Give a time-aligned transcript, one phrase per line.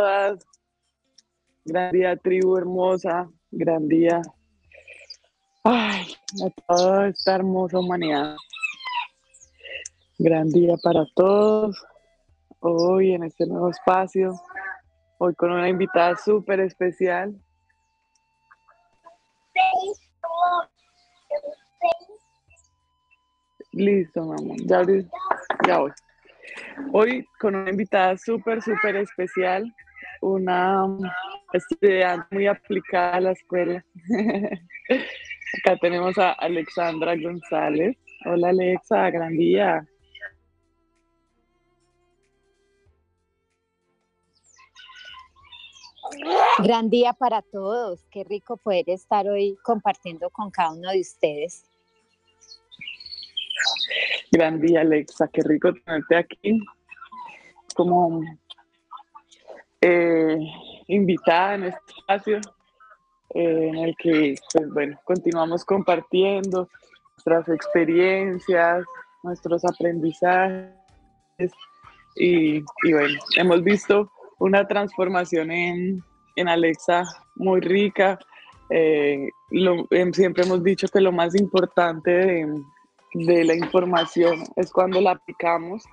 [0.00, 0.46] todas.
[1.64, 3.28] Gran día, tribu hermosa.
[3.50, 4.22] Gran día.
[5.62, 8.36] Ay, a toda esta hermosa humanidad.
[10.18, 11.84] Gran día para todos.
[12.60, 14.32] Hoy en este nuevo espacio.
[15.18, 17.38] Hoy con una invitada súper especial.
[23.72, 24.54] Listo, mamá.
[24.64, 24.82] Ya,
[25.66, 25.92] ya voy.
[26.92, 29.72] Hoy con una invitada súper, súper especial,
[30.20, 30.86] una
[31.52, 33.84] estudiante muy aplicada a la escuela.
[35.58, 37.96] Acá tenemos a Alexandra González.
[38.24, 39.86] Hola Alexa, gran día.
[46.58, 48.04] Gran día para todos.
[48.10, 51.64] Qué rico poder estar hoy compartiendo con cada uno de ustedes.
[54.32, 55.28] Gran día, Alexa.
[55.28, 56.60] Qué rico tenerte aquí
[57.74, 58.22] como
[59.80, 60.38] eh,
[60.88, 62.36] invitada en este espacio
[63.34, 66.68] eh, en el que, pues bueno, continuamos compartiendo
[67.16, 68.84] nuestras experiencias,
[69.22, 70.72] nuestros aprendizajes
[72.16, 76.02] y, bueno, hemos visto una transformación en,
[76.36, 77.04] en Alexa
[77.36, 78.18] muy rica.
[78.70, 79.28] Eh,
[80.12, 82.62] siempre hemos dicho que lo más importante de,
[83.14, 85.84] de la información es cuando la aplicamos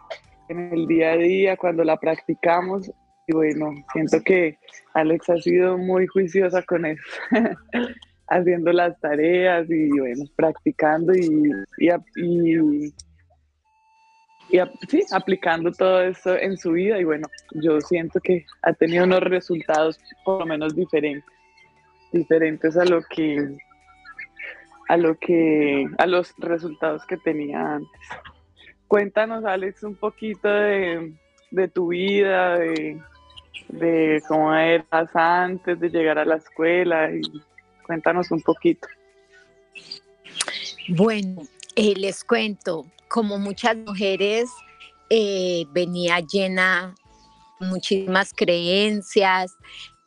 [0.49, 2.91] en el día a día, cuando la practicamos.
[3.28, 4.58] Y bueno, siento que
[4.94, 7.03] Alex ha sido muy juiciosa con eso,
[8.30, 12.94] haciendo las tareas y bueno, practicando y, y, y,
[14.88, 17.00] sí, aplicando todo eso en su vida.
[17.00, 21.30] Y bueno, yo siento que ha tenido unos resultados por lo menos diferentes,
[22.14, 23.58] diferentes a lo que
[24.88, 28.02] a lo que a los resultados que tenía antes.
[28.88, 31.14] Cuéntanos, Alex, un poquito de,
[31.73, 32.97] tu vida, de,
[34.27, 37.22] cómo eras antes de llegar a la escuela y
[37.86, 38.88] cuéntanos un poquito.
[40.89, 41.41] Bueno,
[41.75, 44.50] eh, les cuento, como muchas mujeres,
[45.09, 46.95] eh, venía llena
[47.59, 49.56] muchísimas creencias,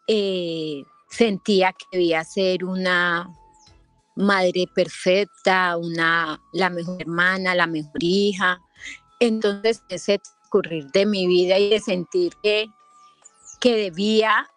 [0.07, 3.29] eh, sentía que debía ser una
[4.17, 8.61] madre perfecta, una, la mejor hermana, la mejor hija.
[9.19, 12.67] Entonces, ese transcurrir de mi vida y de sentir que,
[13.61, 14.49] que debía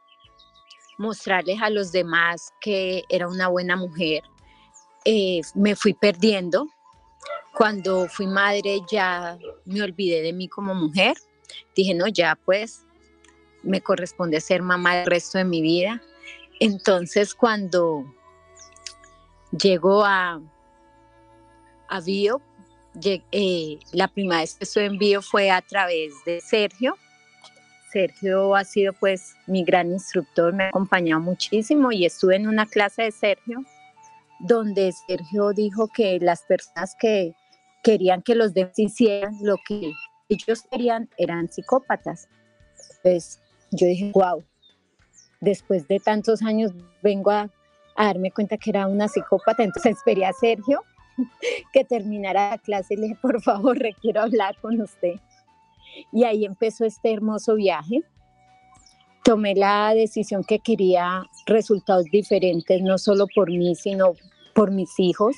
[0.97, 4.23] mostrarles a los demás que era una buena mujer,
[5.05, 6.67] eh, me fui perdiendo.
[7.55, 11.17] Cuando fui madre ya me olvidé de mí como mujer.
[11.75, 12.85] Dije, no, ya pues
[13.61, 16.01] me corresponde ser mamá el resto de mi vida.
[16.59, 18.05] Entonces cuando
[19.59, 20.41] Llegó a,
[21.87, 22.41] a Bio.
[23.31, 26.95] Eh, la primera vez que estuve en Bio fue a través de Sergio.
[27.93, 32.65] Sergio ha sido pues mi gran instructor, me ha acompañado muchísimo y estuve en una
[32.65, 33.63] clase de Sergio
[34.39, 37.33] donde Sergio dijo que las personas que
[37.83, 39.93] querían que los demás hicieran lo que
[40.27, 42.27] ellos querían eran psicópatas.
[43.03, 43.39] Pues
[43.71, 44.43] yo dije, wow,
[45.39, 47.49] después de tantos años vengo a
[47.95, 50.83] a darme cuenta que era una psicópata, entonces esperé a Sergio
[51.73, 55.15] que terminara la clase y le dije, por favor, requiero hablar con usted.
[56.11, 58.01] Y ahí empezó este hermoso viaje.
[59.23, 64.13] Tomé la decisión que quería resultados diferentes, no solo por mí, sino
[64.53, 65.35] por mis hijos,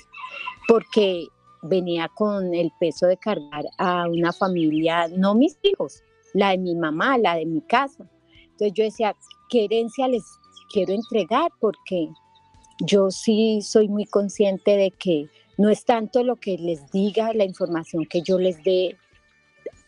[0.68, 1.28] porque
[1.62, 6.76] venía con el peso de cargar a una familia, no mis hijos, la de mi
[6.76, 8.10] mamá, la de mi casa.
[8.44, 9.16] Entonces yo decía,
[9.50, 10.24] ¿qué herencia les
[10.72, 11.52] quiero entregar?
[11.60, 12.10] Porque
[12.86, 17.46] yo sí soy muy consciente de que no es tanto lo que les diga, la
[17.46, 18.98] información que yo les dé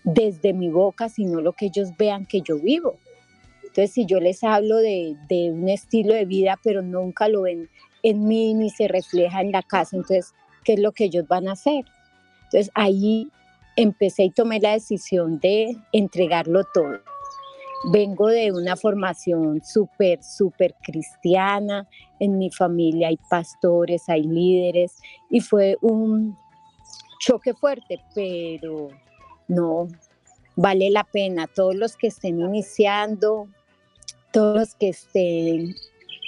[0.08, 2.96] desde mi boca, sino lo que ellos vean que yo vivo.
[3.62, 5.18] Entonces, si yo les hablo de,
[5.52, 7.70] un estilo de vida, pero nunca lo ven
[8.04, 11.50] en mí ni se refleja en la casa, entonces, ¿qué es lo que ellos van
[11.50, 11.84] a hacer?
[12.46, 13.30] Entonces, ahí
[13.76, 17.00] empecé y tomé la decisión de entregarlo todo.
[17.92, 21.86] Vengo de una formación súper, súper cristiana.
[22.20, 24.96] En mi familia hay pastores, hay líderes
[25.30, 26.38] y fue un
[27.20, 28.90] choque fuerte, pero
[29.48, 29.88] no,
[30.58, 31.48] vale la pena.
[31.48, 33.48] Todos los que estén iniciando,
[34.34, 35.74] todos los que estén,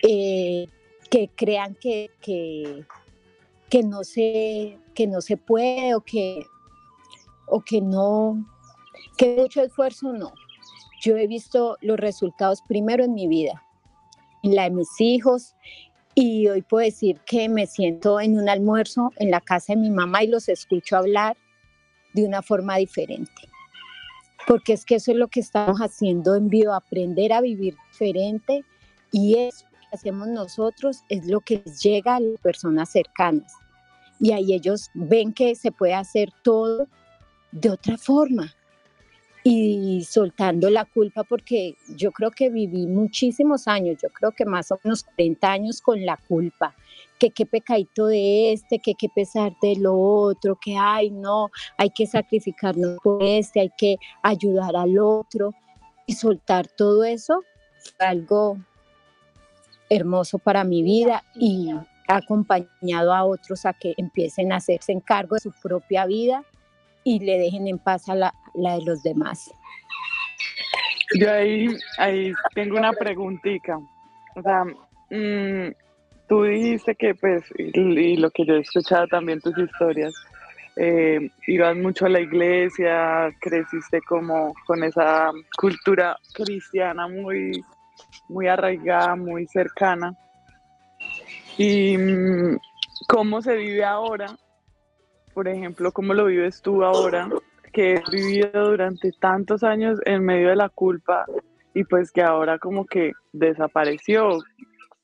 [0.08, 0.68] eh,
[1.10, 2.86] que crean que, que,
[3.70, 6.46] que, no se, que no se puede o que,
[7.48, 8.46] o que no,
[9.18, 10.32] que mucho esfuerzo no
[11.00, 13.64] yo he visto los resultados primero en mi vida,
[14.44, 15.56] en la de mis hijos,
[16.14, 19.90] y hoy puedo decir que me siento en un almuerzo en la casa de mi
[19.90, 21.38] mamá y los escucho hablar
[22.14, 23.49] de una forma diferente.
[24.48, 28.64] Porque es que eso es lo que estamos haciendo en vivo, aprender a vivir diferente
[29.12, 33.54] y eso que hacemos nosotros es lo que llega a las personas cercanas.
[34.20, 36.88] Y ahí ellos ven que se puede hacer todo
[37.52, 38.54] de otra forma
[39.44, 44.72] y soltando la culpa porque yo creo que viví muchísimos años, yo creo que más
[44.72, 46.76] o menos 30 años con la culpa,
[47.20, 51.90] que qué pecadito de este, que qué pesar de lo otro, que ay no, hay
[51.92, 55.54] que sacrificarnos por este, hay que ayudar al otro
[56.06, 57.44] y soltar todo eso
[57.98, 58.58] fue algo
[59.90, 65.36] hermoso para mi vida y ha acompañado a otros a que empiecen a hacerse cargo
[65.36, 66.44] de su propia vida
[67.04, 69.52] y le dejen en paz a la, de los demás.
[71.20, 71.68] Yo ahí,
[71.98, 73.80] ahí tengo una preguntita.
[74.36, 74.64] O sea,
[75.10, 75.74] mm,
[76.30, 80.14] tú dijiste que, pues, y, lo que yo he escuchado también tus historias,
[80.78, 87.62] eh, ibas mucho a la iglesia, creciste como con esa cultura cristiana muy,
[88.30, 90.16] muy arraigada, muy cercana.
[91.58, 92.58] ¿Y mm,
[93.08, 94.38] cómo se vive ahora
[95.40, 97.30] por ejemplo, cómo lo vives tú ahora,
[97.72, 101.26] que has vivido durante tantos años en medio de la culpa
[101.74, 104.40] y pues que ahora como que desapareció.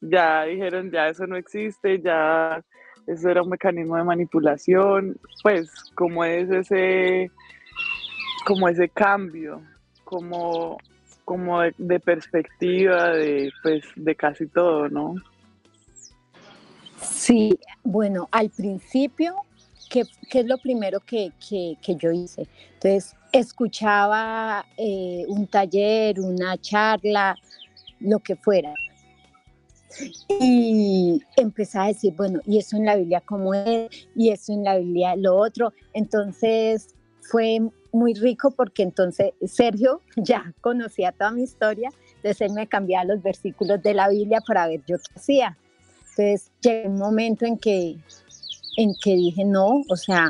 [0.10, 2.64] Ya dijeron, ya eso no existe, ya
[3.08, 7.32] eso era un mecanismo de manipulación, pues como es ese,
[8.46, 9.62] como ese cambio,
[10.04, 10.78] como,
[11.24, 15.16] como de, perspectiva de, pues, de casi todo, ¿no?
[17.02, 19.36] Sí, bueno, al principio
[19.90, 22.48] ¿qué, es lo primero que, yo hice?
[22.74, 27.36] Entonces, escuchaba eh, un taller, una charla,
[28.00, 28.74] lo que fuera.
[30.40, 34.64] Y empecé a decir, bueno, y eso en la Biblia cómo es, y eso en
[34.64, 35.74] la Biblia lo otro.
[35.94, 37.60] Entonces fue
[37.92, 43.24] muy rico porque entonces Sergio ya conocía toda mi historia, entonces él me cambiaba los
[43.24, 45.58] versículos de la Biblia para ver yo qué hacía.
[46.02, 47.98] Entonces llegó un momento en que
[48.78, 50.30] en que dije, no, o sea,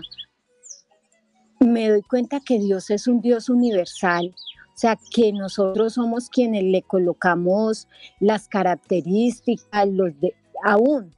[1.59, 4.35] me doy cuenta que Dios es un Dios universal,
[4.75, 7.87] o sea, que nosotros somos quienes le colocamos
[8.19, 10.35] las características, los de,
[10.65, 11.15] aún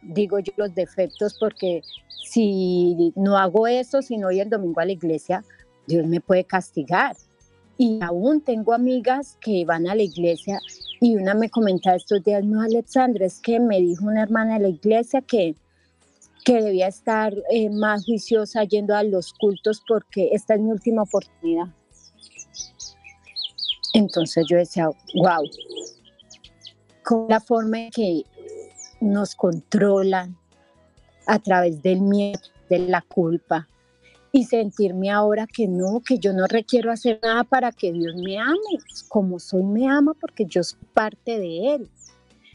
[0.00, 1.82] digo yo los defectos, porque
[2.24, 5.44] si no hago eso, si no voy el domingo a la iglesia,
[5.86, 7.14] Dios me puede castigar.
[7.76, 10.58] Y aún tengo amigas que van a la iglesia
[11.00, 14.60] y una me comentaba estos días, no, Alexandra, es que me dijo una hermana de
[14.60, 15.54] la iglesia que,
[16.44, 21.02] que debía estar eh, más juiciosa yendo a los cultos porque esta es mi última
[21.02, 21.66] oportunidad.
[23.92, 25.48] Entonces yo decía, wow,
[27.04, 28.22] con la forma en que
[29.00, 30.36] nos controlan
[31.26, 33.66] a través del miedo, de la culpa,
[34.30, 38.38] y sentirme ahora que no, que yo no requiero hacer nada para que Dios me
[38.38, 38.56] ame,
[39.08, 41.88] como soy me ama porque yo soy parte de Él.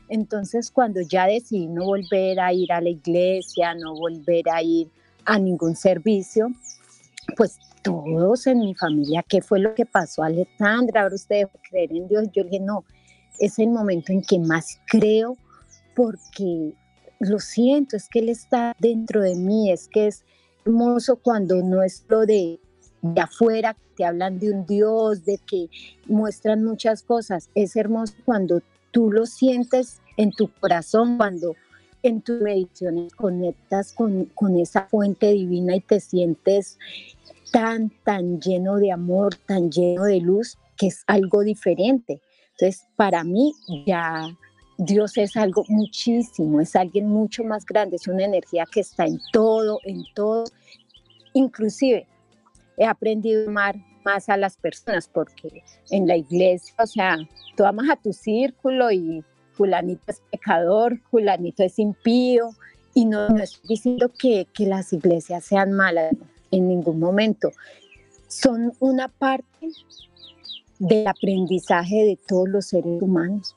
[0.10, 4.90] Entonces, cuando ya decidí no volver a ir a la iglesia, no volver a ir
[5.26, 6.52] a ningún servicio,
[7.36, 11.04] pues todos en mi familia, ¿qué fue lo que pasó, Alejandra?
[11.04, 12.28] Ahora usted debe creer en Dios.
[12.34, 12.86] Yo dije, no,
[13.40, 15.38] es el momento en que más creo
[15.96, 16.74] porque
[17.20, 20.24] lo siento, es que Él está dentro de mí, es que es
[20.66, 22.60] hermoso cuando no es lo de,
[23.02, 25.70] de afuera, te hablan de un Dios, de que
[26.08, 28.62] muestran muchas cosas, es hermoso cuando
[28.92, 31.56] tú lo sientes en tu corazón, cuando
[32.04, 36.78] en tus mediciones conectas con, con esa fuente divina y te sientes
[37.52, 42.22] tan, tan lleno de amor, tan lleno de luz, que es algo diferente.
[42.52, 43.54] Entonces, para mí
[43.86, 44.28] ya
[44.78, 49.20] Dios es algo muchísimo, es alguien mucho más grande, es una energía que está en
[49.32, 50.44] todo, en todo.
[51.34, 52.06] Inclusive
[52.78, 57.18] he aprendido a amar más a las personas, porque en la iglesia, o sea,
[57.56, 62.50] tú amas a tu círculo y fulanito es pecador, fulanito es impío,
[62.94, 66.16] y no, estoy diciendo que, que las iglesias sean malas
[66.52, 67.50] en ningún momento,
[68.28, 69.70] son una parte
[70.80, 73.56] del aprendizaje de todos los seres humanos.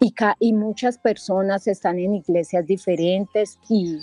[0.00, 3.98] Y, y muchas personas están en iglesias diferentes y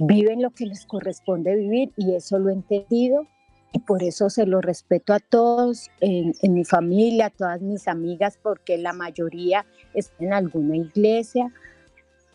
[0.00, 3.26] viven lo que les corresponde vivir y eso lo he entendido
[3.72, 8.38] y por eso se lo respeto a todos, en, mi familia, a todas mis amigas,
[8.42, 11.52] porque la mayoría están en alguna iglesia,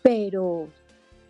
[0.02, 0.68] pero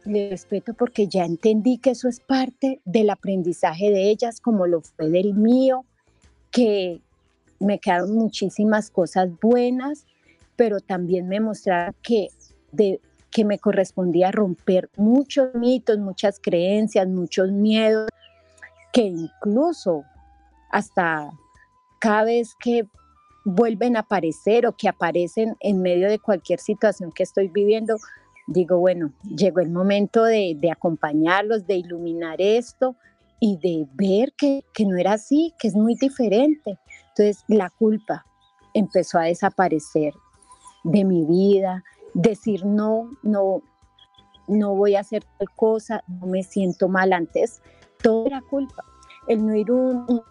[0.05, 4.81] le respeto porque ya entendí que eso es parte del aprendizaje de ellas, como lo
[4.81, 5.85] fue del mío,
[6.51, 7.01] que
[7.61, 10.07] me quedaron muchísimas cosas buenas,
[10.57, 12.29] pero también me mostraron que,
[12.73, 18.09] de, que me correspondía romper muchos mitos, muchas creencias, muchos miedos,
[18.93, 20.05] que incluso
[20.71, 21.31] hasta
[21.99, 22.87] cada vez que
[23.45, 27.97] vuelven a aparecer o que aparecen en medio de cualquier situación que estoy viviendo,
[28.47, 32.97] digo, bueno, llegó el momento de, acompañarlos, de iluminar esto
[33.41, 36.79] y de ver que, que no era así, que es muy diferente.
[37.09, 38.25] Entonces la culpa
[38.75, 40.15] empezó a desaparecer
[40.85, 41.85] de mi vida,
[42.15, 43.63] decir no, no,
[44.49, 47.63] no voy a hacer tal cosa, no me siento mal antes,
[48.03, 48.85] todo era culpa.
[49.27, 50.23] El no ir un,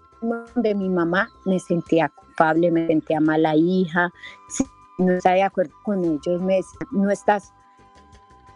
[0.55, 4.11] de mi mamá me sentía culpable, me sentía mala hija,
[4.49, 4.65] si
[4.97, 7.53] no estaba de acuerdo con ellos, me decían, no estás,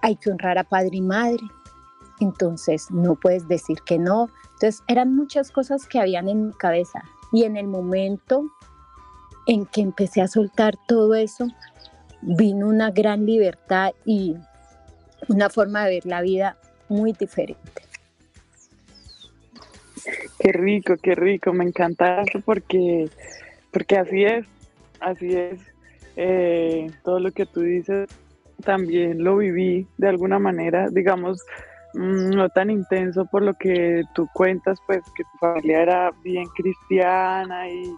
[0.02, 1.44] hay que honrar a padre y madre,
[2.20, 4.30] entonces no puedes decir que no.
[4.54, 8.46] Entonces eran muchas cosas que habían en mi cabeza y en el momento
[9.48, 11.48] en que empecé a soltar todo eso,
[12.22, 14.36] vino una gran libertad y
[15.28, 16.58] una forma de ver la vida
[16.90, 17.85] muy diferente.
[20.46, 23.10] Qué rico, qué rico, me encanta eso porque,
[23.72, 24.46] porque así es,
[25.00, 25.60] así es.
[26.18, 28.08] Eh, todo lo que tú dices
[28.64, 31.44] también lo viví de alguna manera, digamos,
[31.96, 36.46] mm, no tan intenso por lo que tú cuentas, pues que tu familia era bien
[36.56, 37.92] cristiana y,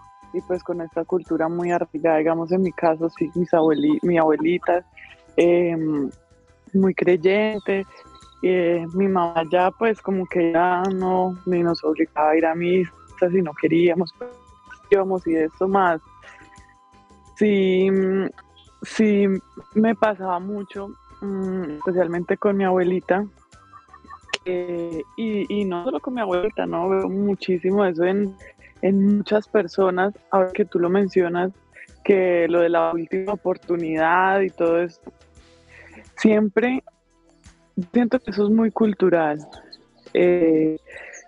[0.48, 4.86] pues con esta cultura muy arraigada, digamos en mi caso, sí, mis abueli, mi abuelita,
[5.36, 6.10] em,
[6.74, 7.86] muy creyente,
[8.42, 12.92] eh, mi mamá ya pues como que ya no nos obligaba a ir a misa
[13.32, 14.32] si no queríamos, pues,
[14.90, 16.02] íbamos y eso más.
[17.36, 17.90] Sí,
[18.84, 19.26] sí
[19.74, 20.90] me pasaba mucho,
[21.22, 23.26] mm, especialmente con mi abuelita,
[25.18, 28.34] y, no solo con mi abuelita, no veo muchísimo eso en,
[28.82, 31.52] en muchas personas, ahora que tú lo mencionas,
[32.04, 35.12] que lo de la última oportunidad y todo esto,
[36.16, 36.84] siempre
[37.92, 39.40] siento que eso es muy cultural.
[40.14, 40.78] Eh,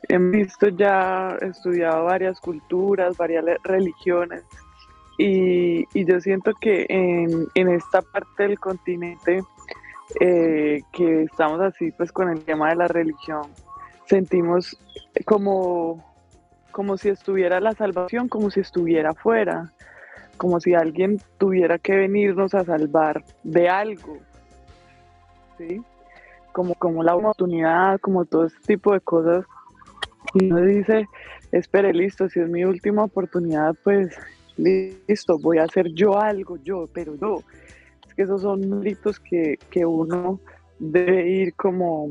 [0.07, 4.43] he visto ya, he estudiado varias culturas, varias religiones
[5.21, 9.43] y, yo siento que en, esta parte del continente
[10.21, 13.41] eh, que estamos así pues con el tema de la religión,
[14.05, 14.79] sentimos
[15.25, 16.03] como,
[16.71, 19.73] como si estuviera la salvación, como si estuviera afuera,
[20.37, 24.17] como si alguien tuviera que venirnos a salvar de algo.
[25.57, 25.81] ¿sí?
[26.51, 29.45] Como, como la oportunidad, como todo este tipo de cosas.
[30.33, 31.07] Y uno dice,
[31.51, 34.15] espere, listo, si es mi última oportunidad, pues
[34.57, 37.41] listo, voy a hacer yo algo, yo, pero yo.
[38.07, 40.39] Es que esos son méritos que, que uno
[40.79, 42.09] debe ir como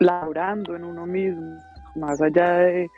[0.00, 1.58] laborando en uno mismo,
[1.96, 2.90] más allá de,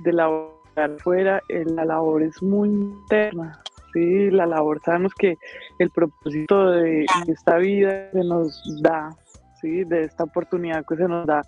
[0.00, 0.54] de laborar
[0.98, 3.60] fuera, la labor es muy interna.
[3.92, 5.36] Sí, la labor sabemos que
[5.78, 9.16] el propósito de esta vida se nos da
[9.70, 11.42] de esta oportunidad que se nos da,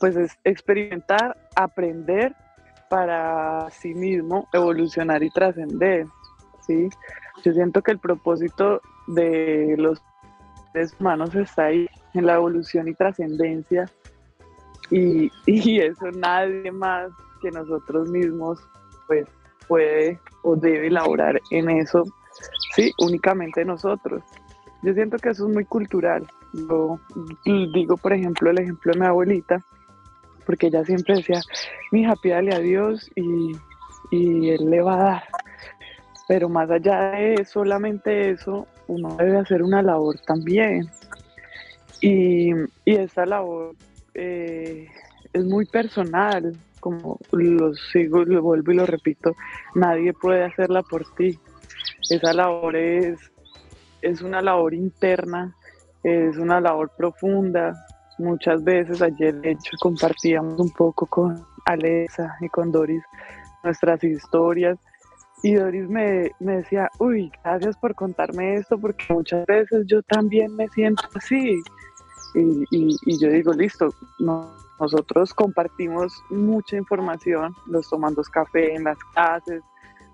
[0.00, 2.34] pues es experimentar, aprender
[2.88, 6.06] para sí mismo evolucionar y trascender.
[6.66, 6.88] ¿sí?
[7.44, 10.02] Yo siento que el propósito de los
[10.72, 13.86] seres humanos está ahí, en la evolución y trascendencia,
[14.90, 17.10] y, y eso nadie más
[17.42, 18.60] que nosotros mismos
[19.06, 19.26] pues
[19.66, 22.04] puede o debe elaborar en eso,
[22.74, 24.22] sí, únicamente nosotros.
[24.82, 26.98] Yo siento que eso es muy cultural, yo
[27.44, 29.62] digo, por ejemplo, el ejemplo de mi abuelita,
[30.46, 31.40] porque ella siempre decía,
[31.90, 33.52] mi hija, pídale a Dios y,
[34.12, 35.24] Él le va a dar.
[36.28, 40.88] Pero más allá de solamente eso, uno debe hacer una labor también.
[42.00, 42.52] Y,
[42.84, 43.74] y esa labor
[44.14, 44.88] eh,
[45.32, 49.34] es muy personal, como lo sigo, lo vuelvo y lo repito,
[49.74, 51.38] nadie puede hacerla por ti.
[52.10, 53.18] Esa labor es,
[54.02, 55.56] es una labor interna
[56.04, 57.74] es una labor profunda.
[58.18, 63.02] Muchas veces ayer, de hecho, compartíamos un poco con Alexa y con Doris
[63.64, 64.78] nuestras historias.
[65.42, 70.68] Y Doris me, decía, uy, gracias por contarme esto, porque muchas veces yo también me
[70.68, 71.60] siento así.
[72.34, 73.94] Y, yo digo, listo,
[74.78, 79.62] nosotros compartimos mucha información, los tomamos café en las clases,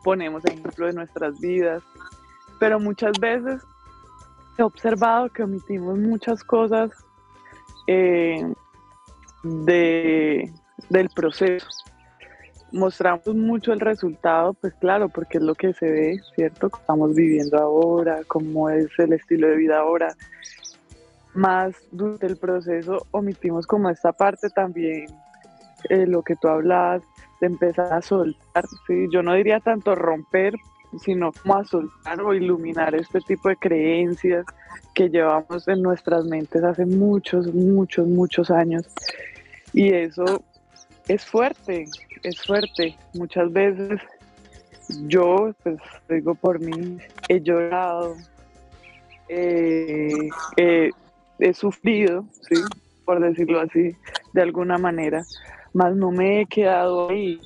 [0.05, 1.83] ponemos ejemplo de nuestras vidas,
[2.59, 3.63] pero muchas veces
[4.59, 6.91] he observado que omitimos muchas cosas
[7.87, 8.53] eh,
[9.43, 10.53] de,
[10.89, 11.67] del proceso.
[12.73, 16.71] Mostramos mucho el resultado, pues claro, porque es lo que se ve, ¿cierto?
[16.73, 20.15] Estamos viviendo ahora, cómo es el estilo de vida ahora.
[21.35, 25.07] Más durante el proceso omitimos como esta parte también,
[25.89, 27.03] eh, lo que tú hablas,
[27.41, 29.07] de empezar a soltar, ¿sí?
[29.11, 30.55] Yo no diría tanto romper,
[30.99, 34.45] sino como a soltar o iluminar este tipo de creencias
[34.95, 38.85] que llevamos en nuestras mentes hace muchos, muchos, muchos años.
[39.73, 40.43] Y eso
[41.09, 41.87] es fuerte,
[42.23, 42.97] es fuerte.
[43.15, 44.01] Muchas veces
[45.07, 45.79] yo, pues
[46.09, 48.17] digo por mí, he llorado,
[49.29, 50.11] eh,
[51.39, 52.57] he sufrido, ¿sí?
[53.05, 53.97] por decirlo así,
[54.33, 55.25] de alguna manera,
[55.73, 57.41] más no me he quedado ahí.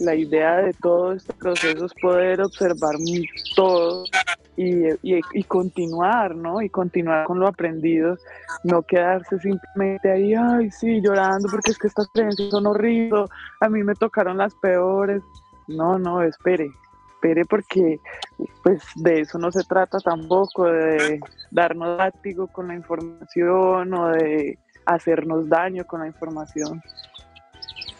[0.00, 2.94] La idea de todo este proceso es poder observar
[3.54, 4.04] todo
[4.56, 6.60] y, y, continuar, ¿no?
[6.62, 8.16] Y continuar con lo aprendido,
[8.64, 13.28] no quedarse simplemente ahí, ay, sí, llorando porque es que estas creencias son horribles,
[13.60, 15.22] a mí me tocaron las peores.
[15.68, 16.70] No, no, espere,
[17.14, 18.00] espere porque
[18.62, 21.20] pues de eso no se trata tampoco, de
[21.50, 26.82] darnos látigo con la información o de hacernos daño con la información.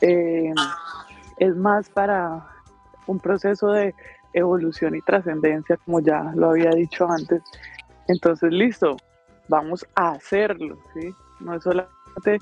[0.01, 0.53] Eh,
[1.39, 2.47] es más para
[3.07, 3.95] un proceso de
[4.33, 7.43] evolución y trascendencia, como ya lo había dicho antes.
[8.07, 8.97] Entonces, listo,
[9.49, 11.15] vamos a hacerlo, ¿sí?
[11.41, 12.39] No es solamente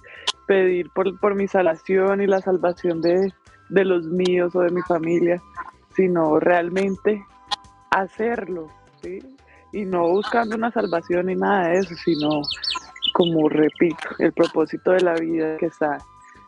[0.47, 3.33] pedir por, por mi salvación y la salvación de,
[3.69, 5.41] de los míos o de mi familia,
[5.95, 7.25] sino realmente
[7.91, 8.69] hacerlo,
[9.03, 9.19] ¿sí?
[9.73, 12.43] Y no buscando una salvación ni nada de eso, sino,
[13.13, 15.99] como repito, el propósito de la vida que está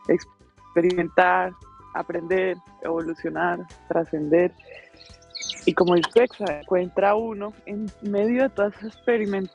[0.07, 1.53] experimentar,
[1.93, 4.51] aprender, evolucionar, trascender.
[5.65, 6.27] Y como dice
[6.61, 8.87] encuentra uno, en medio de toda esa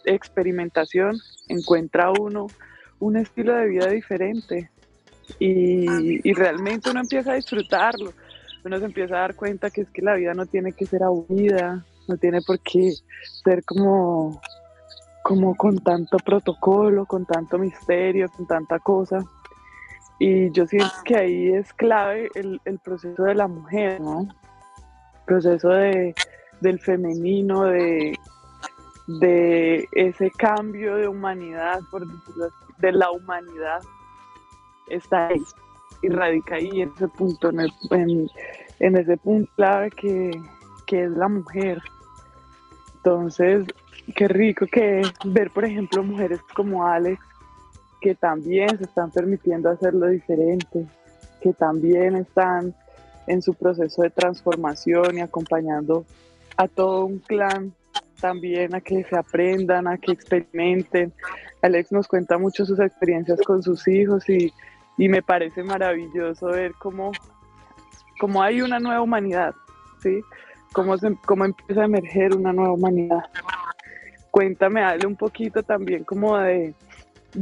[0.05, 1.17] experimentación,
[1.49, 2.47] encuentra uno
[3.01, 4.71] un estilo de vida diferente.
[5.39, 8.13] Y, y realmente uno empieza a disfrutarlo
[8.65, 11.03] uno se empieza a dar cuenta que es que la vida no tiene que ser
[11.03, 12.95] aburrida, no tiene por qué
[13.45, 14.41] ser como,
[15.23, 19.23] como con tanto protocolo, con tanto misterio, con tanta cosa.
[20.19, 24.21] Y yo siento que ahí es clave el, proceso de la mujer, ¿no?
[24.23, 26.15] El proceso de,
[26.61, 28.17] del femenino, de,
[29.07, 32.07] de ese cambio de humanidad, por
[32.79, 33.81] de la humanidad,
[34.89, 35.43] está ahí
[36.03, 38.29] y radica ahí en ese punto, en,
[38.81, 40.31] en, ese punto clave que,
[40.91, 41.83] es la mujer.
[42.97, 43.67] Entonces,
[44.15, 47.21] qué rico que ver, por ejemplo, mujeres como Alex,
[48.05, 50.85] que también se están permitiendo hacerlo diferente,
[51.41, 52.75] que también están
[53.27, 56.05] en su proceso de transformación y acompañando
[56.59, 57.73] a todo un clan
[58.21, 61.15] también a que se aprendan, a que experimenten.
[61.63, 64.53] Alex nos cuenta mucho sus experiencias con sus hijos y
[64.97, 67.13] y me parece maravilloso ver cómo,
[68.21, 69.55] cómo hay una nueva humanidad,
[70.03, 70.21] ¿sí?
[70.73, 73.25] Cómo, cómo empieza a emerger una nueva humanidad.
[74.31, 76.75] Cuéntame, dale un poquito también como de,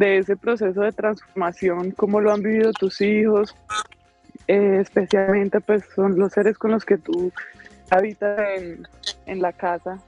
[0.01, 3.55] ese proceso de transformación, cómo lo han vivido tus hijos,
[4.49, 7.33] eh, especialmente pues son los seres con los que tú
[7.91, 8.87] habitas en,
[9.27, 10.01] en la casa,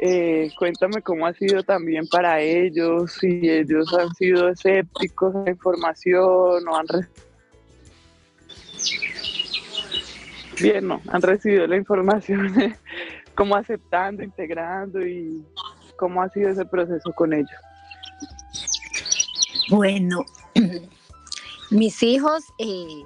[0.00, 5.50] eh, cuéntame cómo ha sido también para ellos, si ellos han sido escépticos a la
[5.50, 6.86] información o han
[10.60, 12.76] bien, no, han recibido la información,
[13.34, 15.44] cómo aceptando, integrando y
[15.96, 17.60] cómo ha sido ese proceso con ellos.
[19.68, 20.24] Bueno,
[21.70, 23.04] mis hijos eh,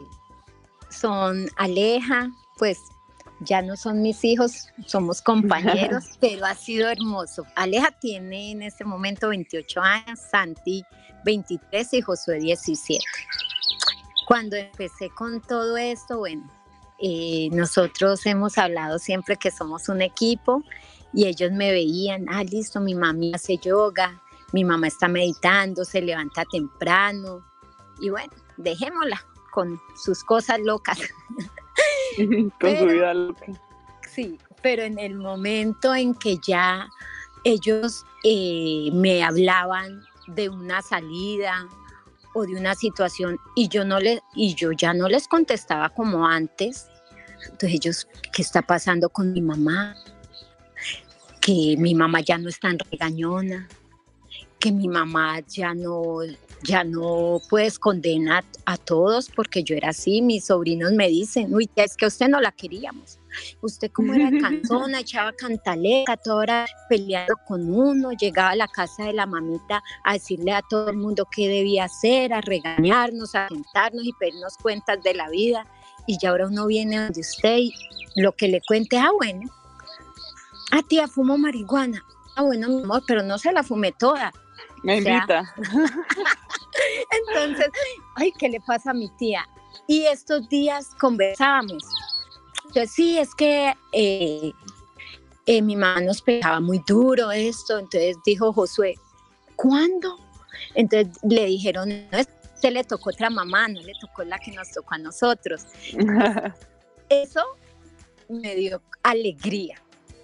[0.91, 2.79] son Aleja, pues
[3.41, 7.45] ya no son mis hijos, somos compañeros, pero ha sido hermoso.
[7.57, 10.85] Aleja tiene en este momento 28 años, Santi
[11.25, 13.03] 23 y Josué 17.
[14.27, 16.49] Cuando empecé con todo esto, bueno,
[16.99, 20.63] eh, nosotros hemos hablado siempre que somos un equipo
[21.13, 24.22] y ellos me veían, ah, listo, mi mami hace yoga,
[24.53, 27.45] mi mamá está meditando, se levanta temprano
[28.01, 30.99] y bueno, dejémosla con sus cosas locas.
[32.61, 33.47] Con su vida loca.
[34.07, 36.87] Sí, pero en el momento en que ya
[37.45, 41.67] ellos eh, me hablaban de una salida
[42.35, 46.27] o de una situación y yo no le y yo ya no les contestaba como
[46.27, 46.89] antes.
[47.45, 49.97] Entonces ellos, ¿qué está pasando con mi mamá?
[51.41, 53.69] Que mi mamá ya no es tan regañona,
[54.63, 56.19] que mi mamá ya no
[56.63, 60.23] ya no puedes condenar a todos porque yo era así.
[60.23, 63.19] Mis sobrinos me dicen, uy, es que usted no la queríamos.
[63.61, 69.07] Usted como era cansona, echaba cantaleta, toda hora peleando con uno, llegaba a la casa
[69.07, 73.49] de la mamita a decirle a todo el mundo qué debía hacer, a regañarnos, a
[73.49, 75.67] sentarnos y pedirnos cuentas de la vida.
[76.07, 77.75] Y ya ahora uno viene donde usted y
[78.15, 79.51] lo que le cuente, ah, bueno,
[80.71, 82.05] ah, tía, fumo marihuana.
[82.37, 84.33] Ah, bueno, mi amor, pero no se la fumé toda.
[84.83, 85.55] Me invita.
[87.29, 87.69] Entonces,
[88.17, 89.47] ay, ¿qué le pasa a mi tía?
[89.87, 91.83] Y estos días conversábamos.
[92.75, 94.53] Yo sí, es que eh,
[95.47, 97.79] eh, mi mamá nos pegaba muy duro esto.
[97.79, 98.95] Entonces dijo Josué,
[99.57, 100.19] ¿cuándo?
[100.75, 104.71] Entonces le dijeron, no, este le tocó otra mamá, no le tocó la que nos
[104.71, 105.67] tocó a nosotros.
[107.09, 107.43] Eso
[108.29, 109.83] me dio alegría.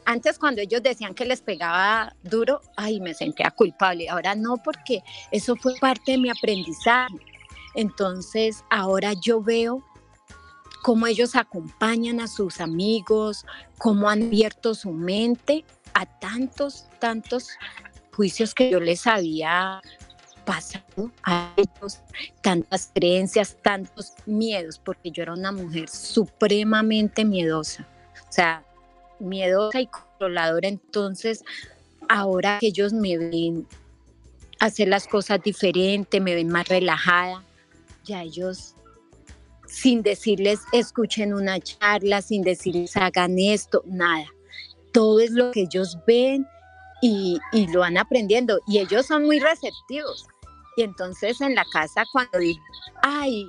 [0.09, 4.09] Antes cuando ellos decían que les pegaba duro, ay, me sentía culpable.
[4.09, 7.15] Ahora no, porque eso fue parte de mi aprendizaje.
[7.75, 9.85] Entonces, ahora yo veo
[10.83, 13.45] cómo ellos acompañan a sus amigos,
[13.77, 17.51] cómo han abierto su mente a tantos, tantos
[18.17, 19.83] juicios que yo les había
[20.47, 22.01] pasado a ellos,
[22.41, 27.87] tantas creencias, tantos miedos, porque yo era una mujer supremamente miedosa,
[28.27, 28.65] o sea,
[29.21, 30.69] miedosa y controladora.
[30.69, 31.45] Entonces,
[32.09, 33.67] ahora que ellos me ven
[34.61, 37.45] hacer las cosas diferente, me ven más relajada,
[38.05, 38.75] ya ellos
[39.67, 44.27] sin decirles escuchen una charla, sin decirles hagan esto, nada.
[44.93, 46.47] Todo es lo que ellos ven
[47.03, 47.39] y,
[47.73, 50.27] lo van aprendiendo y ellos son muy receptivos.
[50.77, 52.61] Y entonces en la casa cuando digo,
[53.03, 53.47] ay,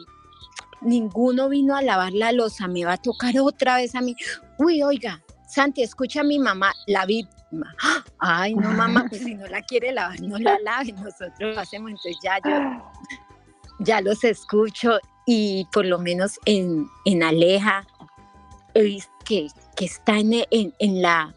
[0.81, 4.15] ninguno vino a lavar la losa, me va a tocar otra vez a mí.
[4.57, 7.75] Uy, oiga, Santi, escucha a mi mamá, la víctima.
[8.19, 11.89] Ay, no, mamá, pues si no la quiere lavar, no la lave, nosotros lo hacemos.
[11.89, 12.91] Entonces ya yo,
[13.79, 17.87] ya los escucho y por lo menos en, en Aleja
[19.25, 21.33] que, que está en, en, la,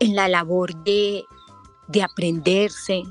[0.00, 1.22] en la labor de,
[1.86, 3.04] de aprenderse,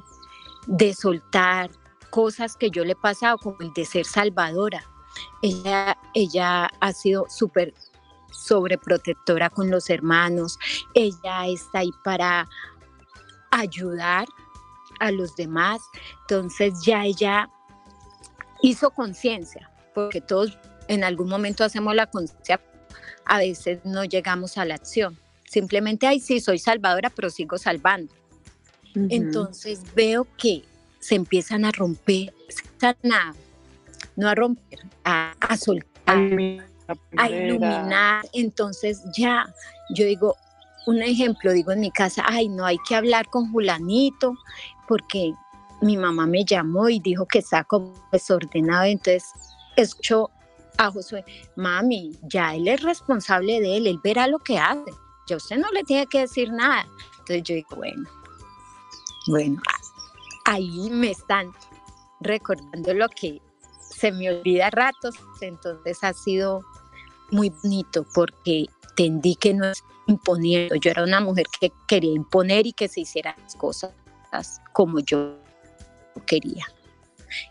[0.67, 1.71] de soltar
[2.10, 4.84] cosas que yo le he pasado, como el de ser salvadora.
[5.41, 7.73] Ella, ella ha sido súper
[8.36, 10.58] sobreprotectora con los hermanos,
[10.93, 12.48] ella está ahí para
[13.52, 14.28] ayudar
[15.00, 15.82] a los demás,
[16.21, 17.50] entonces ya ella
[18.62, 22.62] hizo conciencia, porque todos en algún momento hacemos la conciencia,
[23.26, 25.17] a veces no llegamos a la acción,
[25.48, 28.13] simplemente, ay, sí, soy salvadora, pero sigo salvando.
[29.10, 30.63] Entonces veo que
[31.00, 32.34] se empiezan a romper,
[32.82, 33.34] a,
[34.15, 36.17] no a romper, a, soltar,
[37.17, 38.24] a iluminar.
[38.34, 39.45] Entonces ya,
[39.89, 40.36] yo digo,
[40.86, 44.36] un ejemplo, digo en mi casa, ay, no hay que hablar con Julanito
[44.88, 45.34] porque
[45.82, 49.26] mi mamá me llamó y dijo que está como desordenado, entonces
[49.76, 50.30] escucho
[50.78, 51.24] a Josué,
[51.56, 54.91] mami, ya él es responsable de él, él verá lo que hace,
[55.28, 56.86] ya usted no le tiene que decir nada.
[57.19, 58.10] Entonces yo digo, bueno,
[59.28, 59.62] bueno,
[60.45, 61.52] ahí me están
[62.19, 63.41] recordando lo que
[63.80, 66.63] se me olvida a ratos, entonces ha sido
[67.31, 72.67] muy bonito porque entendí que no es imponiendo, yo era una mujer que quería imponer
[72.67, 73.91] y que se hicieran las cosas
[74.73, 75.38] como yo
[76.25, 76.65] quería.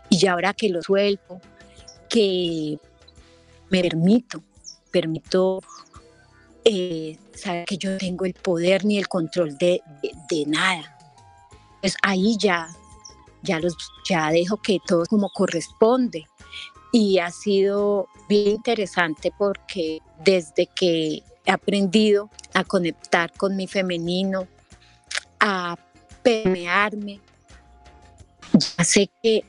[0.09, 1.41] Y ahora que lo suelto,
[2.09, 2.79] que
[3.69, 4.43] me permito,
[4.91, 5.61] permito
[6.63, 9.81] eh, saber que yo tengo el poder ni el control de,
[10.29, 10.95] de nada
[11.85, 12.67] pues ahí ya,
[13.43, 13.77] ya, los,
[14.09, 16.25] ya dejo que todo como corresponde.
[16.97, 24.47] Y ha sido bien interesante porque desde que he aprendido a conectar con mi femenino,
[25.41, 25.75] a
[26.23, 27.19] permearme,
[28.77, 29.43] ya sé que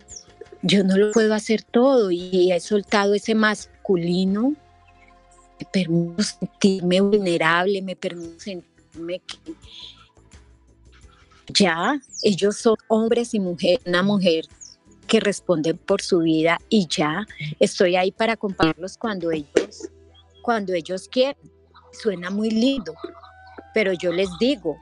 [0.63, 4.57] yo no lo puedo hacer todo y he soltado ese masculino,
[5.61, 9.55] me permito sentirme vulnerable, me permito sentirme que,
[11.55, 14.47] ya ellos son hombres y mujeres, una mujer
[15.07, 17.27] que responden por su vida y ya
[17.61, 19.89] estoy ahí para acompañarlos cuando ellos,
[20.43, 21.51] cuando ellos quieren.
[21.93, 22.95] Suena muy lindo,
[23.73, 24.77] pero yo les digo,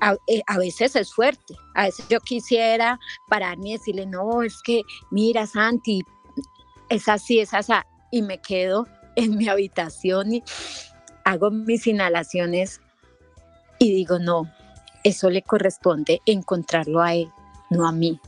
[0.00, 4.62] a, eh, a, veces es fuerte, a veces yo quisiera pararme y decirle, no, es
[4.62, 6.02] que mira Santi,
[6.88, 7.72] es así, es así,
[8.12, 10.44] y me quedo en mi habitación y
[11.24, 12.80] hago mis inhalaciones
[13.78, 14.50] y digo, no,
[15.02, 17.30] eso le corresponde encontrarlo a él,
[17.70, 18.20] no a mí.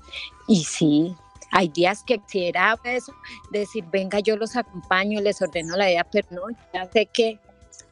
[0.46, 1.14] Y sí,
[1.50, 3.14] hay días que quisiera eso,
[3.50, 6.42] decir, venga, yo los acompaño, les ordeno la idea, pero no,
[6.74, 7.38] ya sé que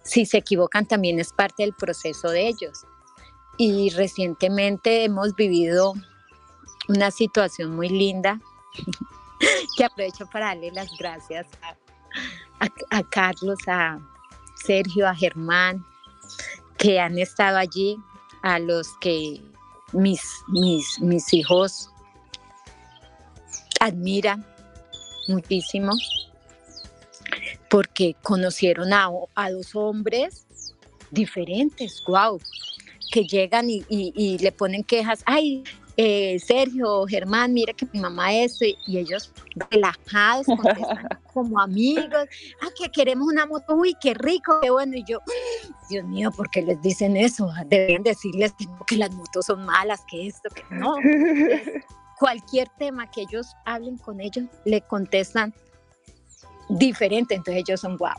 [0.03, 2.85] si se equivocan también es parte del proceso de ellos.
[3.59, 5.95] Y recientemente hemos vivido
[6.89, 8.41] una situación muy linda
[9.77, 11.47] que aprovecho para darle las gracias
[12.61, 13.99] a, a Carlos, a
[14.55, 15.85] Sergio, a Germán,
[16.79, 17.99] que han estado allí
[18.43, 19.43] a los que
[19.93, 21.91] mis, mis, mis hijos
[23.81, 24.45] admiran
[25.29, 25.93] muchísimo
[27.69, 30.47] porque conocieron a, a dos hombres
[31.11, 32.41] diferentes, wow,
[33.11, 35.65] que llegan y, y, le ponen quejas, ay,
[35.97, 39.33] eh, Sergio, Germán, mira que mi mamá es, y ellos
[39.71, 40.47] relajados,
[41.33, 42.27] como amigos,
[42.63, 45.21] ah, que queremos una moto, uy, qué rico, qué bueno, y yo,
[45.89, 47.51] Dios mío, ¿por qué les dicen eso?
[47.67, 50.97] Deben decirles que, que las motos son malas, que esto, que no.
[52.19, 55.55] Cualquier tema que ellos hablen con ellos, le contestan
[56.69, 58.11] diferente, entonces ellos son wow.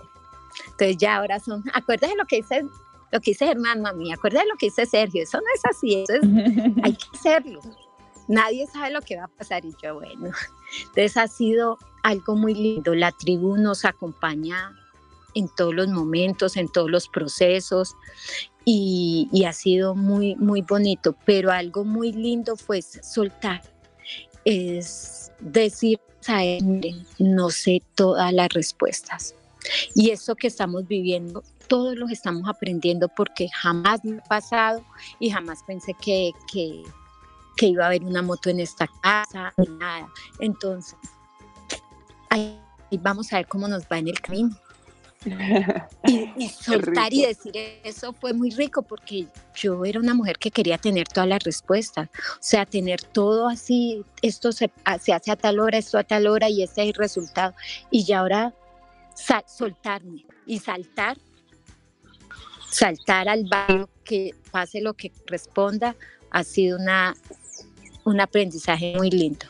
[0.71, 2.63] Entonces ya ahora son, acuérdate lo que dice,
[3.11, 6.13] lo que dice Germán, mami, acuérdate lo que dice Sergio, eso no es así, eso
[6.13, 6.21] es,
[6.83, 7.61] hay que hacerlo.
[8.27, 10.31] Nadie sabe lo que va a pasar y yo, bueno,
[10.79, 14.75] entonces ha sido algo muy lindo, la tribu nos acompaña
[15.33, 17.95] en todos los momentos, en todos los procesos
[18.65, 23.61] y, y ha sido muy, muy bonito, pero algo muy lindo fue soltar,
[24.43, 25.99] es decir,
[27.19, 29.35] no sé todas las respuestas.
[29.95, 34.83] Y eso que estamos viviendo, todos lo estamos aprendiendo porque jamás me ha pasado
[35.19, 36.83] y jamás pensé que, que,
[37.55, 40.07] que iba a haber una moto en esta casa, ni nada.
[40.39, 40.97] Entonces,
[42.29, 42.59] ahí
[42.99, 44.55] vamos a ver cómo nos va en el camino.
[46.05, 47.51] Y, soltar y decir
[47.83, 52.09] eso fue muy rico porque yo era una mujer que quería tener todas las respuestas,
[52.09, 56.49] o sea, tener todo así, esto se, hace a tal hora, esto a tal hora
[56.49, 57.53] y ese es el resultado.
[57.89, 58.53] Y ya ahora
[59.47, 61.17] soltarme y saltar,
[62.77, 65.95] saltar al barrio, que pase lo que responda,
[66.29, 67.15] ha sido una,
[68.05, 69.47] un aprendizaje muy lindo.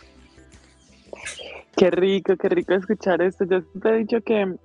[1.76, 3.44] Qué rico, qué rico escuchar esto.
[3.46, 4.56] Yo te he dicho que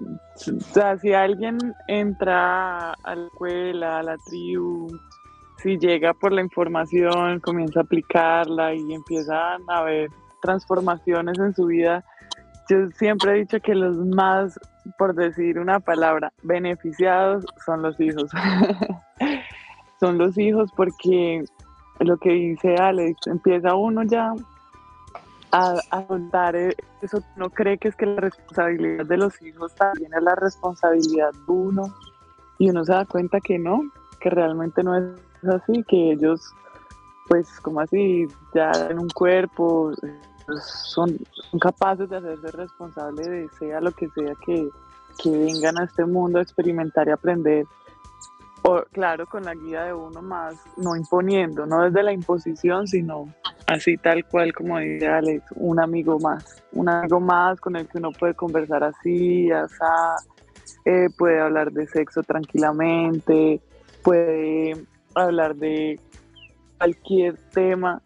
[0.00, 4.86] o sea, si alguien entra a la escuela, a la tribu,
[5.62, 10.10] si llega por la información, comienza a aplicarla y empiezan a haber
[10.42, 12.04] transformaciones en su vida,
[12.68, 14.60] yo siempre he dicho que los más,
[14.96, 18.30] por decir una palabra, beneficiados son los hijos.
[20.00, 21.44] son los hijos porque
[22.00, 24.32] lo que dice Alex, empieza uno ya
[25.50, 29.74] a, a contar e, eso, no cree que es que la responsabilidad de los hijos
[29.74, 31.94] también es la responsabilidad de uno
[32.58, 35.04] y uno se da cuenta que no, que realmente no es
[35.48, 36.52] así, que ellos
[37.28, 39.92] pues como así ya en un cuerpo
[40.56, 44.68] son, son capaces de hacerse responsables de sea lo que sea que,
[45.22, 47.66] que vengan a este mundo a experimentar y aprender.
[48.92, 53.32] Claro, con la guía de uno más, no imponiendo, no desde la imposición, sino
[53.66, 57.98] así tal cual como dice Alex, un amigo más, un amigo más con el que
[57.98, 60.16] uno puede conversar así, asá,
[60.84, 63.60] eh, puede hablar de sexo tranquilamente,
[64.02, 64.84] puede
[65.14, 65.98] hablar de
[66.76, 68.02] cualquier tema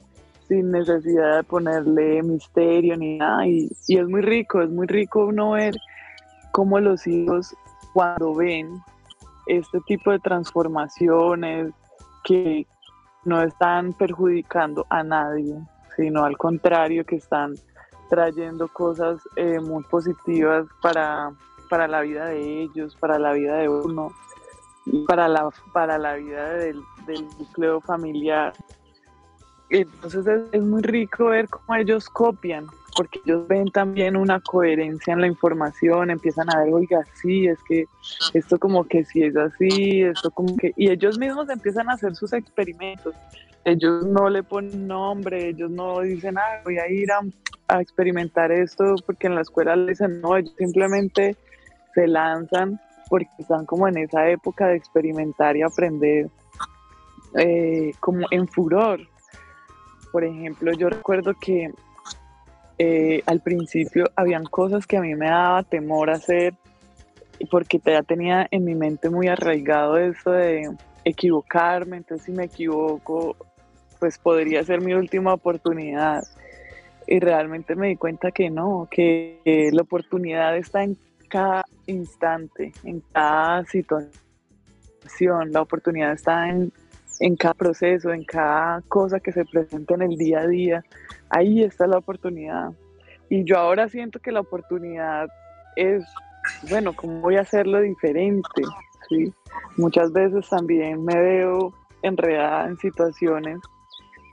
[0.52, 3.46] sin necesidad de ponerle misterio ni nada.
[3.46, 5.74] Y, es muy rico, es muy rico uno ver
[6.52, 7.54] cómo los hijos
[7.94, 8.82] cuando ven
[9.46, 11.72] este tipo de transformaciones
[12.24, 12.66] que
[13.24, 15.56] no están perjudicando a nadie,
[15.96, 17.54] sino al contrario, que están
[18.10, 21.32] trayendo cosas eh, muy positivas para,
[21.70, 24.12] para la vida de ellos, para la vida de uno
[24.84, 28.52] y para la, para la vida del, del núcleo familiar.
[29.70, 35.22] Entonces es, muy rico ver cómo ellos copian porque ellos ven también una coherencia en
[35.22, 37.86] la información, empiezan a ver, oiga, sí, es que
[38.34, 40.72] esto como que sí es así, esto como que...
[40.76, 43.14] Y ellos mismos empiezan a hacer sus experimentos.
[43.64, 47.20] Ellos no le ponen nombre, ellos no dicen, ah, voy a ir a,
[47.68, 51.36] a experimentar esto porque en la escuela le dicen, no, ellos simplemente
[51.94, 56.30] se lanzan porque están como en esa época de experimentar y aprender
[57.36, 59.00] eh, como en furor.
[60.12, 61.72] Por ejemplo, yo recuerdo que
[62.78, 66.54] eh, al principio habían cosas que a mí me daba temor hacer
[67.50, 70.70] porque ya tenía en mi mente muy arraigado eso de
[71.04, 73.36] equivocarme, entonces si me equivoco,
[73.98, 76.22] pues podría ser mi última oportunidad.
[77.06, 80.96] Y realmente me di cuenta que no, que la oportunidad está en
[81.28, 84.12] cada instante, en cada situación,
[85.50, 86.72] la oportunidad está en,
[87.22, 90.84] en cada proceso, en cada cosa que se presenta en el día a día
[91.30, 92.72] ahí está la oportunidad.
[93.30, 95.28] Y yo ahora siento que la oportunidad
[95.76, 96.04] es,
[96.68, 98.62] bueno, ¿cómo voy a hacerlo diferente?
[99.08, 99.32] ¿Sí?
[99.76, 103.58] Muchas veces también me veo enredada en situaciones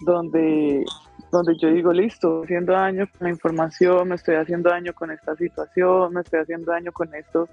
[0.02, 0.84] donde,
[1.32, 5.36] donde yo digo, listo, haciendo daño con la información, me estoy haciendo daño con esta
[5.36, 7.48] situación, me estoy haciendo daño con esto.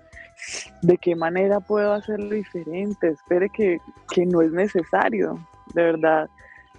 [0.82, 3.08] ¿De qué manera puedo hacerlo diferente?
[3.08, 3.78] Espere que,
[4.10, 5.38] que no es necesario,
[5.74, 6.28] de verdad,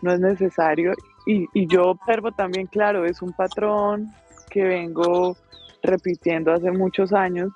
[0.01, 0.93] no es necesario
[1.27, 4.13] y, yo observo también, claro, es un patrón
[4.49, 5.35] que vengo
[5.83, 7.51] repitiendo hace muchos años,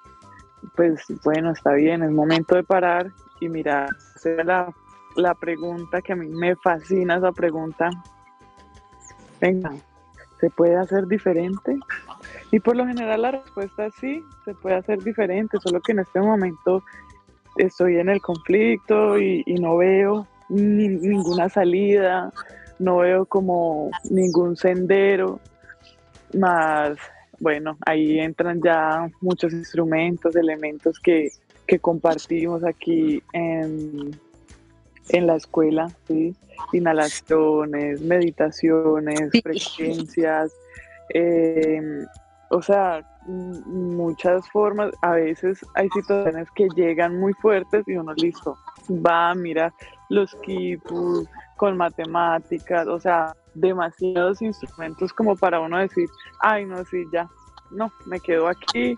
[0.75, 4.73] pues bueno, está bien, es momento de parar y mirar, hacer la,
[5.15, 7.89] la pregunta que a mí me fascina esa pregunta.
[9.41, 9.73] Venga,
[10.39, 11.77] ¿se puede hacer diferente?
[12.51, 15.99] Y por lo general la respuesta es sí, se puede hacer diferente, solo que en
[15.99, 16.83] este momento
[17.57, 22.31] estoy en el conflicto y, no veo ninguna salida,
[22.79, 25.39] no veo como ningún sendero
[26.33, 26.97] más
[27.41, 31.31] bueno, ahí entran ya muchos instrumentos, elementos que,
[31.65, 34.11] que compartimos aquí en,
[35.09, 36.35] en la escuela, ¿sí?
[36.73, 40.53] inhalaciones, meditaciones, frecuencias,
[41.09, 42.05] em,
[42.49, 48.57] o sea, muchas formas, a veces hay situaciones que llegan muy fuertes y uno listo,
[48.89, 49.73] va, mira
[50.09, 56.09] los kipus con matemáticas, o sea, demasiados instrumentos como para uno decir,
[56.41, 57.29] ay, no, sí, ya,
[57.71, 58.97] no, me quedo aquí,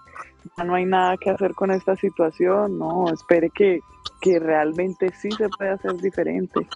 [0.57, 3.81] ya no hay nada que hacer con esta situación, no, espere que,
[4.21, 6.67] que realmente sí se puede hacer diferente.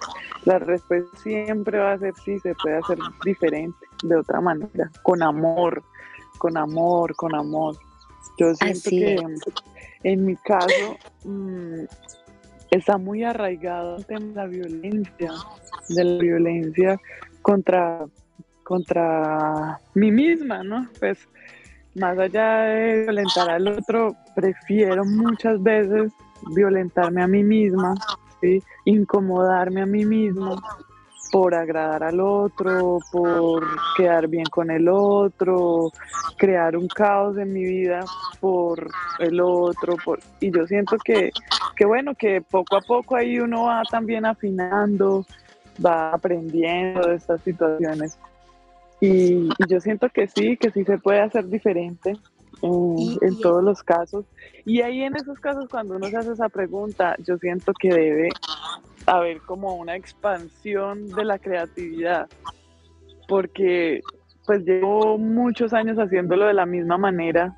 [0.45, 5.21] La respuesta siempre va a ser sí, se puede hacer diferente, de otra manera, con
[5.21, 5.83] amor,
[6.38, 7.75] con amor, con amor.
[8.38, 9.17] Yo siento que
[10.03, 11.86] en mi caso mm,
[12.71, 15.31] está muy arraigado el tema de la violencia,
[15.89, 16.99] de la violencia
[17.41, 18.05] contra,
[18.63, 20.88] contra mí misma, ¿no?
[20.99, 21.17] Pues
[21.97, 26.12] más allá de violentar al otro, prefiero muchas veces
[26.55, 27.95] violentarme a mí misma,
[28.41, 28.62] ¿sí?
[28.86, 30.55] incomodarme a mí misma
[31.31, 33.63] por agradar al otro, por
[33.95, 35.91] quedar bien con el otro,
[36.38, 38.05] crear un caos en mi vida
[38.39, 38.88] por
[39.19, 39.95] el otro.
[40.03, 40.19] Por...
[40.39, 41.31] Y yo siento que,
[41.75, 45.25] que, bueno, que poco a poco ahí uno va también afinando,
[45.86, 48.17] va aprendiendo de estas situaciones.
[48.99, 52.17] Y, yo siento que sí, que sí se puede hacer diferente
[52.62, 54.25] en, todos los casos.
[54.65, 58.29] Y ahí en esos casos, cuando uno se hace esa pregunta, yo siento que debe
[59.05, 62.27] haber como una expansión de la creatividad,
[63.27, 64.01] porque
[64.45, 67.55] pues llevo muchos años haciéndolo de la misma manera.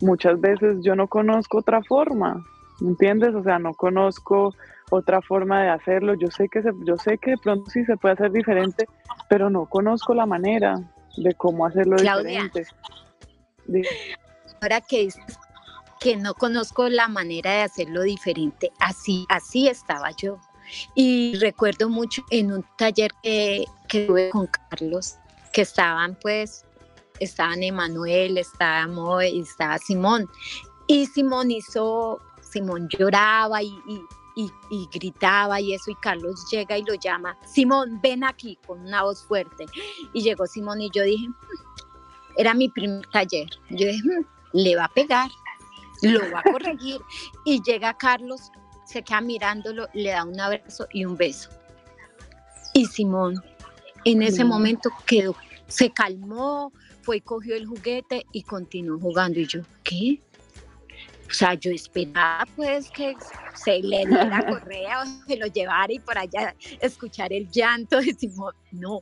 [0.00, 2.44] Muchas veces yo no conozco otra forma,
[2.80, 3.34] ¿entiendes?
[3.34, 4.52] O sea, no conozco
[4.90, 6.14] otra forma de hacerlo.
[6.14, 8.86] Yo sé que se, yo sé que de pronto sí se puede hacer diferente,
[9.28, 10.80] pero no conozco la manera
[11.16, 12.66] de cómo hacerlo diferente.
[14.60, 15.08] Ahora que
[16.00, 20.38] que no conozco la manera de hacerlo diferente, así así estaba yo.
[20.94, 25.16] Y recuerdo mucho en un taller que, que tuve con Carlos,
[25.52, 26.64] que estaban pues,
[27.20, 30.28] estaban Emanuel, estaba Moe, estaba Simón.
[30.86, 34.00] Y Simón hizo, Simón lloraba y y,
[34.92, 39.22] gritaba y eso, y Carlos llega y lo llama, Simón, ven aquí, con una voz
[39.22, 39.66] fuerte.
[40.12, 41.34] Y llegó Simón y yo dije, hmm,
[42.36, 43.48] era mi primer taller.
[43.70, 45.30] Yo dije, hmm, le va a pegar,
[46.02, 47.00] lo va a corregir.
[47.44, 48.50] y llega Carlos,
[48.86, 51.50] se queda mirándolo, le da un abrazo y un beso.
[52.74, 53.42] Y Simón
[54.04, 59.40] en ese momento quedó, se calmó, fue y cogió el juguete y continuó jugando.
[59.40, 60.20] Y yo, ¿qué?
[61.32, 63.16] O sea, yo esperaba pues que
[63.54, 68.12] se le diera correa o se lo llevara y por allá escuchar el llanto de
[68.12, 68.54] Simón.
[68.70, 69.00] No.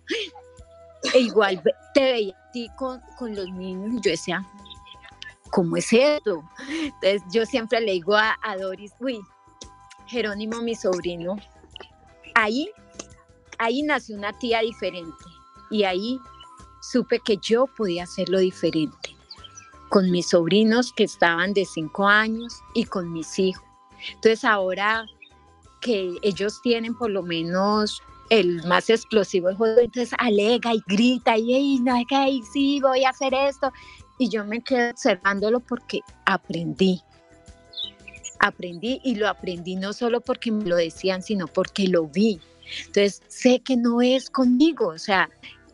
[1.13, 1.61] E igual
[1.93, 3.01] te veía a ti con,
[3.35, 4.47] los niños y yo decía,
[5.51, 6.49] ¿cómo es esto?
[6.69, 9.21] Entonces yo siempre le digo a, a Doris, uy,
[10.07, 11.37] Jerónimo, mi sobrino,
[12.37, 12.71] ahí,
[13.59, 15.25] ahí nació una tía diferente
[15.69, 16.21] y ahí
[16.81, 19.20] supe que yo podía hacerlo diferente
[19.91, 23.65] con mis sobrinos que estaban de cinco años y con mis hijos.
[24.15, 25.05] Entonces ahora
[25.83, 28.01] que ellos tienen por lo menos
[28.31, 33.11] el más explosivo el juego, entonces alega y grita y no, que sí, voy a
[33.11, 33.73] hacer esto.
[34.19, 37.03] Y yo me quedo observándolo porque aprendí.
[38.39, 42.41] Aprendí y lo aprendí no solo porque me lo decían, sino porque lo vi.
[42.87, 45.29] Entonces sé que no es conmigo, o sea,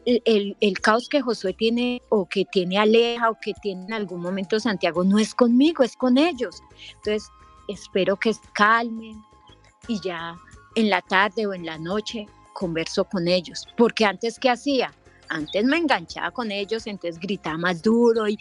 [0.06, 4.60] el, caos que Josué tiene o que tiene Aleja o que tiene en algún momento
[4.60, 6.62] Santiago no es conmigo, es con ellos.
[6.96, 7.28] Entonces,
[7.68, 9.20] espero que calmen
[9.88, 10.36] y ya
[10.76, 13.66] en la tarde o en la noche converso con ellos.
[13.76, 14.92] Porque antes, ¿qué hacía?
[15.28, 18.38] Antes me enganchaba con ellos, entonces gritaba más duro y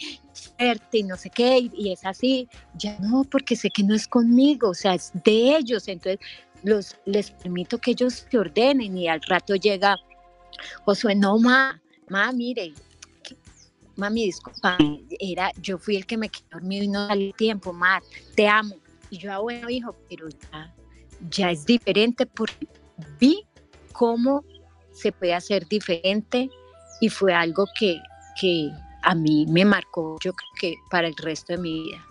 [0.56, 2.48] fuerte y no sé qué, y, es así.
[2.74, 5.88] Ya no, porque sé que no es conmigo, o sea, es de ellos.
[5.88, 6.20] Entonces,
[6.62, 9.96] los, les permito que ellos se ordenen y al rato llega
[10.84, 12.72] Josué, no, ma, ma, mire,
[13.96, 14.78] mami, disculpa,
[15.18, 18.00] era, yo fui el que me quedó dormido y no salí tiempo, ma,
[18.34, 18.76] te amo.
[19.10, 20.74] Y yo, ah, bueno, hijo, pero ya,
[21.30, 22.66] ya es diferente porque
[23.18, 23.44] vi
[23.92, 24.44] cómo
[24.92, 26.50] se puede hacer diferente
[27.00, 28.00] y fue algo que,
[28.40, 28.70] que
[29.02, 32.04] a mí me marcó, yo creo que para el resto de mi vida.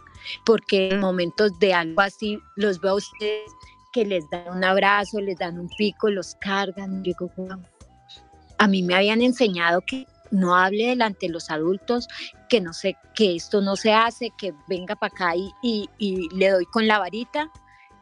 [0.46, 3.52] Porque en momentos de algo así, los veo a ustedes
[3.92, 7.62] que les dan un abrazo, les dan un pico, los cargan, digo, wow,
[8.58, 12.08] a mí me habían enseñado que no hable delante de los adultos,
[12.50, 15.90] que no sé, que esto no se hace, que venga para acá y,
[16.32, 17.52] le doy con la varita.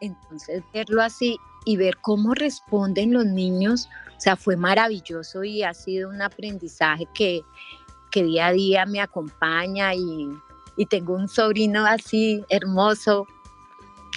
[0.01, 3.87] Entonces, verlo así y ver cómo responden los niños,
[4.17, 7.41] o sea, fue maravilloso y ha sido un aprendizaje que,
[8.11, 10.29] que día a día me acompaña y,
[10.75, 13.27] y tengo un sobrino así hermoso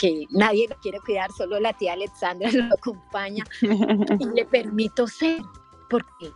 [0.01, 5.41] que nadie lo quiere cuidar, solo la tía Alexandra lo acompaña y le permito ser,
[5.89, 6.33] porque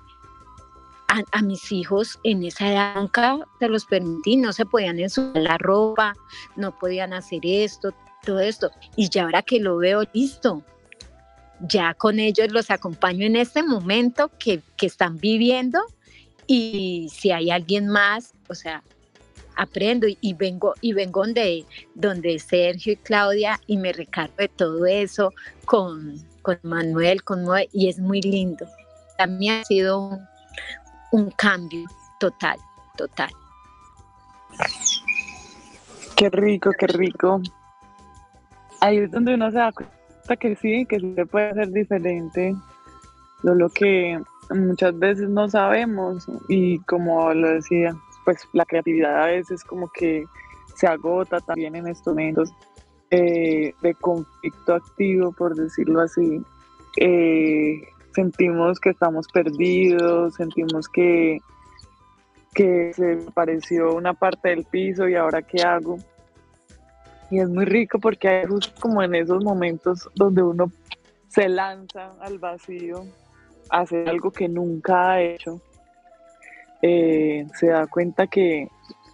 [1.33, 5.59] a, mis hijos en esa edad nunca se los permití, no se podían ensuciar la
[5.59, 6.15] ropa,
[6.57, 7.93] no podían hacer esto,
[8.25, 8.71] todo esto.
[8.97, 10.63] Y ya ahora que lo veo listo,
[11.61, 15.81] ya con ellos los acompaño en este momento que, que están viviendo
[16.47, 18.83] y si hay alguien más, o sea,
[19.57, 24.87] aprendo y, vengo y vengo donde, donde Sergio y Claudia y me recargo de todo
[24.87, 25.33] eso
[25.65, 28.67] con, con Manuel, con y es muy lindo.
[29.21, 30.27] También ha sido un,
[31.13, 31.85] un cambio
[32.19, 32.57] total,
[32.97, 33.29] total.
[36.17, 37.43] Qué rico, qué rico.
[38.81, 42.57] Ahí es donde uno se da cuenta que sí, que se puede hacer diferente.
[43.43, 44.19] Lo que
[44.55, 47.95] muchas veces no sabemos y como lo decía,
[48.25, 50.25] pues la creatividad a veces como que
[50.77, 52.55] se agota también en estos momentos
[53.11, 56.43] eh, de conflicto activo, por decirlo así.
[56.97, 57.83] Eh,
[58.15, 61.39] sentimos que estamos perdidos, sentimos que,
[62.55, 65.99] que se apareció una parte del piso y ahora qué hago.
[67.31, 70.71] Y es muy rico porque hay justo como en esos momentos donde uno
[71.29, 73.05] se lanza al vacío,
[73.71, 75.61] hace algo que nunca ha hecho,
[76.83, 78.69] eh, se da cuenta que,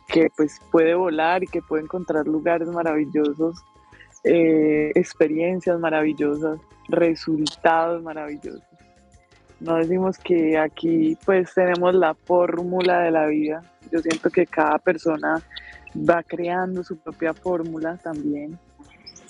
[0.08, 3.62] que, pues puede volar y que puede encontrar lugares maravillosos,
[4.24, 8.75] eh, experiencias maravillosas, resultados maravillosos.
[9.60, 13.62] No decimos que aquí pues tenemos la fórmula de la vida.
[13.90, 15.42] Yo siento que cada persona
[15.96, 18.58] va creando su propia fórmula también.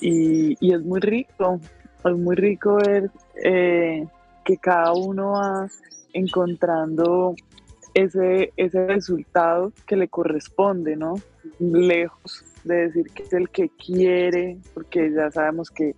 [0.00, 1.60] Y, y es muy rico,
[2.04, 3.10] es muy rico ver
[3.42, 4.06] eh,
[4.44, 5.68] que cada uno va
[6.12, 7.34] encontrando
[7.94, 11.14] ese, ese resultado que le corresponde, ¿no?
[11.58, 15.94] Lejos de decir que es el que quiere, porque ya sabemos que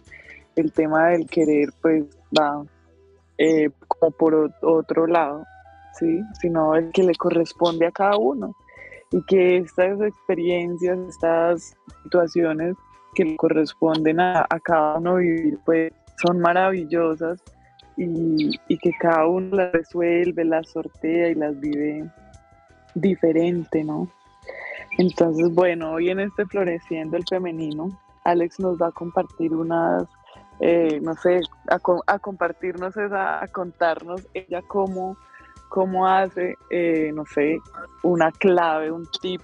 [0.55, 2.05] el tema del querer pues
[2.37, 2.64] va
[3.39, 5.45] eh, como por otro lado,
[5.99, 6.22] ¿sí?
[6.41, 8.55] sino el que le corresponde a cada uno.
[9.11, 12.76] Y que estas experiencias, estas situaciones
[13.14, 17.43] que le corresponden a, cada uno vivir, pues son maravillosas
[17.97, 22.05] y, y, que cada uno las resuelve, las sortea y las vive
[22.95, 24.09] diferente, ¿no?
[24.99, 27.91] Entonces, bueno, hoy en este Floreciendo el Femenino,
[28.24, 30.07] Alex nos va a compartir unas
[30.61, 35.16] eh, no sé, a, compartirnos, a, contarnos ella cómo,
[35.68, 37.59] cómo hace, eh, no sé,
[38.02, 39.42] una clave, un tip,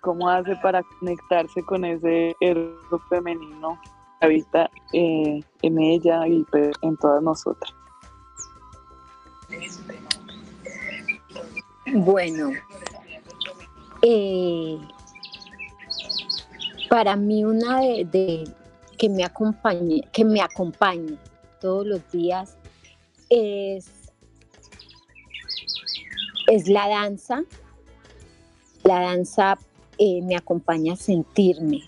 [0.00, 3.80] cómo hace para conectarse con ese ergo femenino
[4.20, 7.74] que habita eh, en ella y pues, en todas nosotras.
[11.94, 12.50] Bueno,
[16.88, 18.44] para mí una de,
[19.02, 21.18] que me acompañe, que me acompañe
[21.60, 22.56] todos los días
[23.28, 23.90] es,
[26.46, 27.42] es la danza.
[28.84, 29.58] La danza
[29.98, 31.80] eh, me acompaña a sentirme,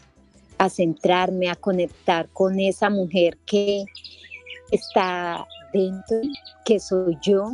[0.58, 3.84] a centrarme, a conectar con esa mujer que
[4.72, 6.20] está dentro,
[6.64, 7.52] que soy yo,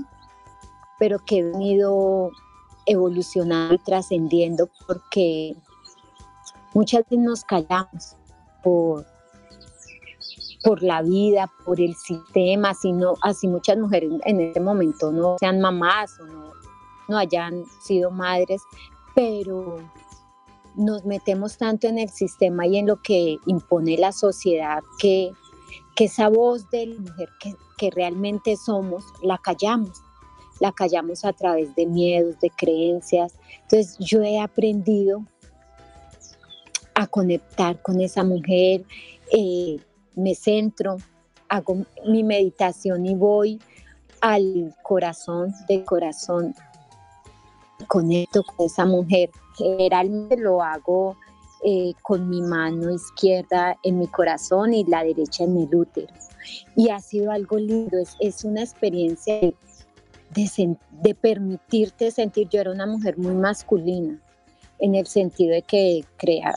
[0.99, 2.31] pero que he venido
[2.87, 5.55] evolucionando y trascendiendo porque
[6.73, 8.17] muchas veces nos callamos
[8.63, 9.10] por
[10.63, 15.61] por la vida, por el sistema, sino así muchas mujeres en este momento no sean
[15.61, 18.63] mamás o no, hayan sido madres,
[19.15, 19.79] pero
[20.77, 25.33] nos metemos tanto en el sistema y en lo que impone la sociedad que,
[25.97, 30.03] que esa voz de la mujer que, que realmente somos la callamos,
[30.61, 33.35] la callamos a través de miedos, de creencias.
[33.63, 35.25] Entonces yo he aprendido
[36.95, 38.85] a conectar con esa mujer.
[39.33, 39.81] Eh,
[40.15, 40.97] me centro,
[41.49, 43.61] hago mi meditación y voy
[44.21, 46.55] al corazón del corazón,
[47.89, 49.31] conecto con esa mujer.
[49.57, 51.17] Generalmente lo hago
[51.65, 56.13] eh, con mi mano izquierda en mi corazón y la derecha en el útero.
[56.75, 59.55] Y ha sido algo lindo, es, una experiencia de,
[61.03, 64.19] de, permitirte sentir, yo era una mujer muy masculina,
[64.79, 66.05] en el sentido de que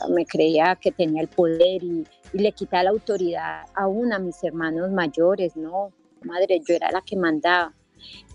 [0.08, 4.90] me creía que tenía el poder y, le quitaba la autoridad aún a mis hermanos
[4.90, 7.72] mayores, no, madre, yo era la que mandaba.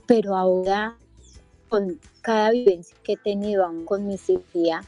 [0.07, 0.97] Pero ahora,
[1.67, 4.81] con cada vivencia que he tenido, aún con mi cirugía,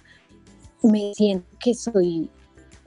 [0.82, 2.30] me siento que soy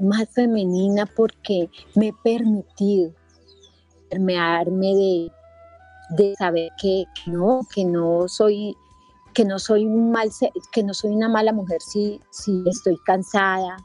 [0.01, 3.13] más femenina porque me he permitido
[4.11, 5.33] permearme de,
[6.11, 8.77] de saber que no, que no soy
[9.33, 10.31] que no soy un mal
[10.73, 13.77] que no soy una mala mujer si, si estoy cansada,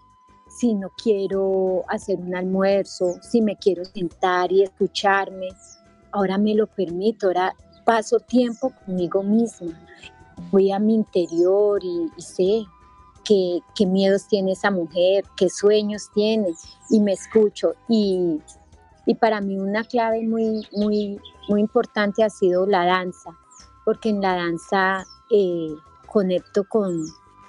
[0.59, 5.47] si no quiero hacer un almuerzo, si me quiero sentar y escucharme.
[6.11, 7.55] Ahora me lo permito, ahora
[7.85, 9.71] paso tiempo conmigo misma,
[10.51, 12.65] voy a mi interior y, sé
[13.23, 16.53] qué, qué, miedos tiene esa mujer, qué sueños tiene
[16.89, 17.75] y me escucho.
[17.87, 18.41] Y,
[19.05, 23.31] y para mí una clave muy, muy, muy importante ha sido la danza,
[23.85, 25.73] porque en la danza eh,
[26.05, 27.05] conecto con,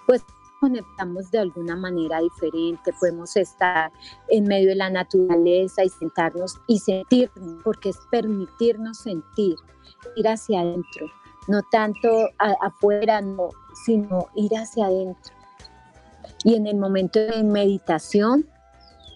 [0.06, 0.22] pues
[0.60, 3.90] conectamos de alguna manera diferente, podemos estar
[4.28, 9.56] en medio de la naturaleza y sentarnos y sentirnos, porque es permitirnos sentir,
[10.16, 11.06] ir hacia adentro,
[11.48, 13.48] no tanto afuera, no,
[13.84, 15.32] sino ir hacia adentro.
[16.44, 18.46] Y en el momento de meditación,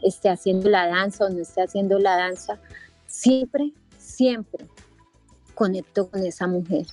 [0.02, 2.58] esté haciendo la danza o no esté haciendo la danza,
[3.06, 4.66] siempre, siempre
[5.54, 6.86] conecto con esa mujer.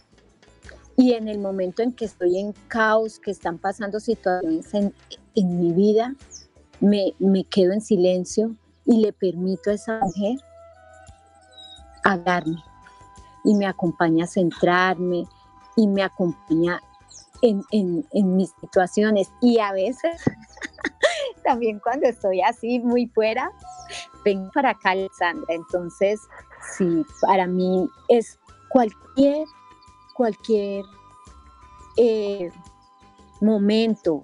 [1.02, 4.94] Y en el momento en que estoy en caos, que están pasando situaciones en,
[5.34, 6.14] mi vida,
[6.80, 10.38] me, me, quedo en silencio y le permito a esa mujer
[12.04, 12.64] hablarme.
[13.44, 15.24] Y me acompaña a centrarme
[15.76, 16.80] y me acompaña
[17.42, 19.28] en, en, en mis situaciones.
[19.42, 20.22] Y a veces,
[21.44, 23.52] también cuando estoy así muy fuera,
[24.24, 25.48] vengo para acá, Alexandra.
[25.50, 26.22] Entonces,
[26.78, 28.38] sí, para mí es
[28.70, 29.48] cualquier
[30.14, 30.86] cualquier
[31.98, 32.50] eh,
[33.40, 34.24] momento,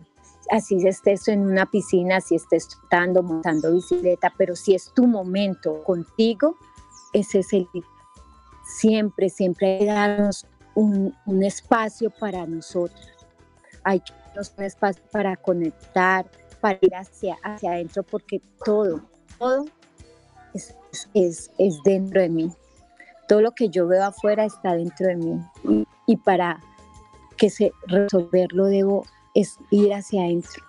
[0.52, 5.84] así estés en una piscina, si estés trotando, montando bicicleta, pero si es tu momento
[5.84, 6.56] contigo,
[7.14, 7.68] ese es el
[8.64, 11.14] siempre, siempre hay darnos un,
[11.44, 13.10] espacio para nosotros.
[13.84, 16.30] Hay que darnos un espacio para conectar,
[16.62, 19.02] para ir hacia, hacia adentro, porque todo,
[19.40, 19.66] todo
[20.54, 20.76] es,
[21.14, 22.52] es, es dentro de mí
[23.28, 25.42] todo lo que yo veo afuera está dentro de mí
[26.06, 26.60] y, para
[27.38, 29.06] que se resolverlo debo
[29.36, 30.64] es ir hacia adentro.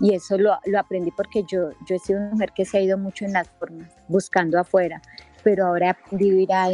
[0.00, 2.98] Y eso lo, aprendí porque yo, yo he sido una mujer que se ha ido
[2.98, 5.00] mucho en las formas, buscando afuera,
[5.42, 6.68] pero ahora aprendí a,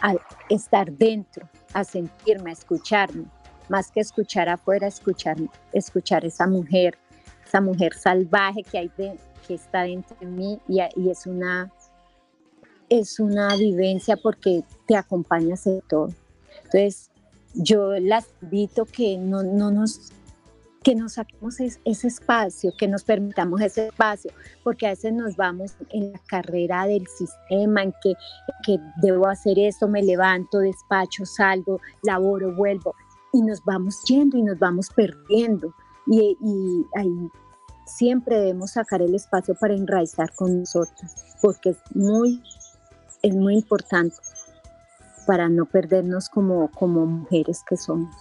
[0.00, 0.14] a
[0.48, 3.24] estar dentro, a sentirme, a escucharme,
[3.68, 5.36] más que escuchar afuera, escuchar,
[5.72, 6.98] escuchar esa mujer,
[7.46, 11.70] esa mujer salvaje que, hay que está dentro de mí y, y es una
[12.92, 16.10] es una vivencia porque te acompañas en todo.
[16.64, 17.10] Entonces,
[17.54, 20.12] yo las invito que no, nos
[20.82, 24.32] que nos saquemos ese espacio, que nos permitamos ese espacio,
[24.64, 28.14] porque a veces nos vamos en la carrera del sistema, en que,
[28.66, 32.94] que debo hacer esto, me levanto, despacho, salgo, laboro, vuelvo,
[33.32, 35.72] y nos vamos yendo y nos vamos perdiendo.
[36.06, 37.30] Y, y ahí
[37.86, 42.42] siempre debemos sacar el espacio para enraizar con nosotros, porque es muy
[43.22, 44.16] es muy importante
[45.26, 48.14] para no perdernos como, como mujeres que somos.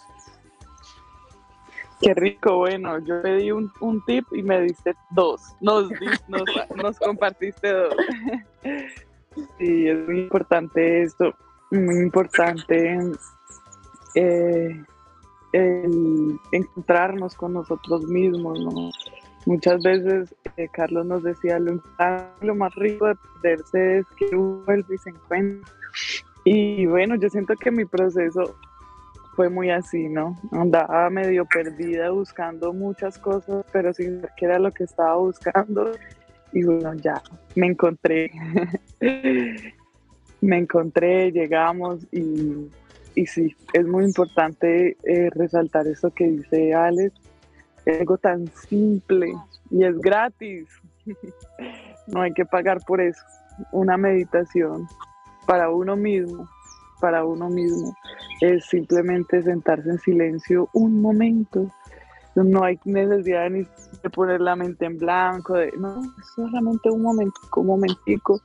[2.00, 5.90] Qué rico, bueno, yo pedí un, un tip y me diste dos, nos,
[6.28, 6.44] nos,
[6.76, 7.96] nos compartiste dos.
[9.58, 11.34] Sí, es muy importante esto,
[11.70, 13.00] muy importante
[14.16, 14.84] eh,
[15.54, 18.92] el encontrarnos con nosotros mismos, ¿no?
[19.46, 21.82] Muchas veces eh, Carlos nos decía, lo,
[22.42, 25.72] lo, más rico de perderse es que vuelve y se encuentra.
[26.44, 28.56] Y bueno, yo siento que mi proceso
[29.36, 30.38] fue muy así, ¿no?
[30.52, 35.92] Andaba medio perdida buscando muchas cosas, pero sin ver qué era lo que estaba buscando.
[36.54, 37.22] Y bueno, ya
[37.56, 38.32] me encontré.
[40.42, 42.68] me encontré, llegamos y,
[43.16, 47.21] y sí, es muy importante eh, resaltar eso que dice Alex
[47.86, 49.34] algo tan simple
[49.70, 50.68] y es gratis.
[52.08, 53.22] No hay que pagar por eso.
[53.72, 54.88] Una meditación
[55.46, 56.48] para uno mismo,
[57.00, 57.96] para uno mismo,
[58.42, 61.70] es simplemente sentarse en silencio un momento.
[62.36, 63.68] No hay necesidad ni
[64.04, 66.02] de poner la mente en blanco, de, no,
[66.36, 68.42] solamente un momentico, un momentico,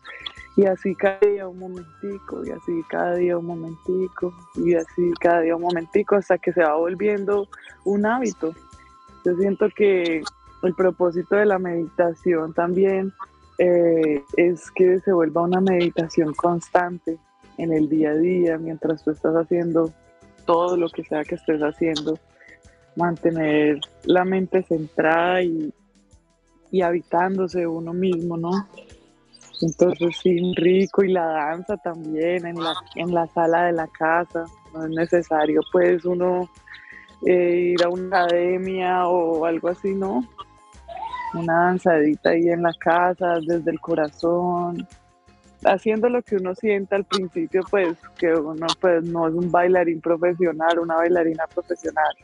[0.57, 5.41] y así cada día un momentico, y así cada día un momentico, y así cada
[5.41, 7.49] día un momentico, hasta que se va volviendo
[7.85, 8.55] un hábito
[9.27, 10.23] yo siento que
[10.63, 13.13] el propósito de la meditación también
[13.59, 17.19] eh, es que se vuelva una meditación constante
[17.59, 19.93] en el día a día, mientras tú estás haciendo
[20.45, 22.21] todo lo que sea que estés haciendo,
[22.95, 25.75] mantener la mente centrada y,
[26.71, 28.69] y habitándose uno mismo, ¿no?
[29.61, 34.45] Entonces sí, rico y la danza también en la, en la sala de la casa,
[34.73, 36.49] no es necesario pues uno
[37.25, 40.23] eh, ir a una academia o algo así, ¿no?
[41.35, 44.87] Una danzadita ahí en la casa, desde el corazón,
[45.65, 50.01] haciendo lo que uno sienta al principio, pues que uno pues no es un bailarín
[50.01, 52.15] profesional, una bailarina profesional,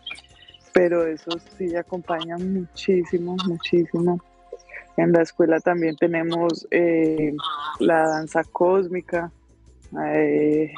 [0.72, 4.20] pero eso sí acompaña muchísimo, muchísimo.
[4.96, 7.34] En la escuela también tenemos eh,
[7.78, 9.30] la danza cósmica
[10.06, 10.72] eh,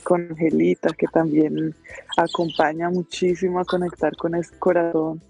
[0.00, 1.74] con Angelita, que también
[2.16, 5.20] acompaña muchísimo a conectar con ese corazón,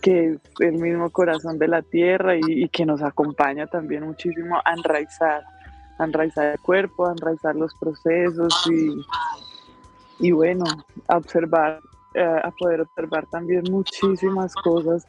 [0.00, 4.72] que es el mismo corazón de la tierra y, que nos acompaña también muchísimo a
[4.74, 5.42] enraizar,
[5.98, 10.64] enraizar el cuerpo, a enraizar los procesos y, y bueno,
[11.08, 11.80] a observar,
[12.14, 15.06] eh, a poder observar también muchísimas cosas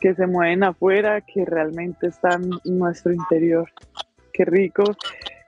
[0.00, 3.70] que se mueven afuera, que realmente están en nuestro interior.
[4.32, 4.84] Qué rico,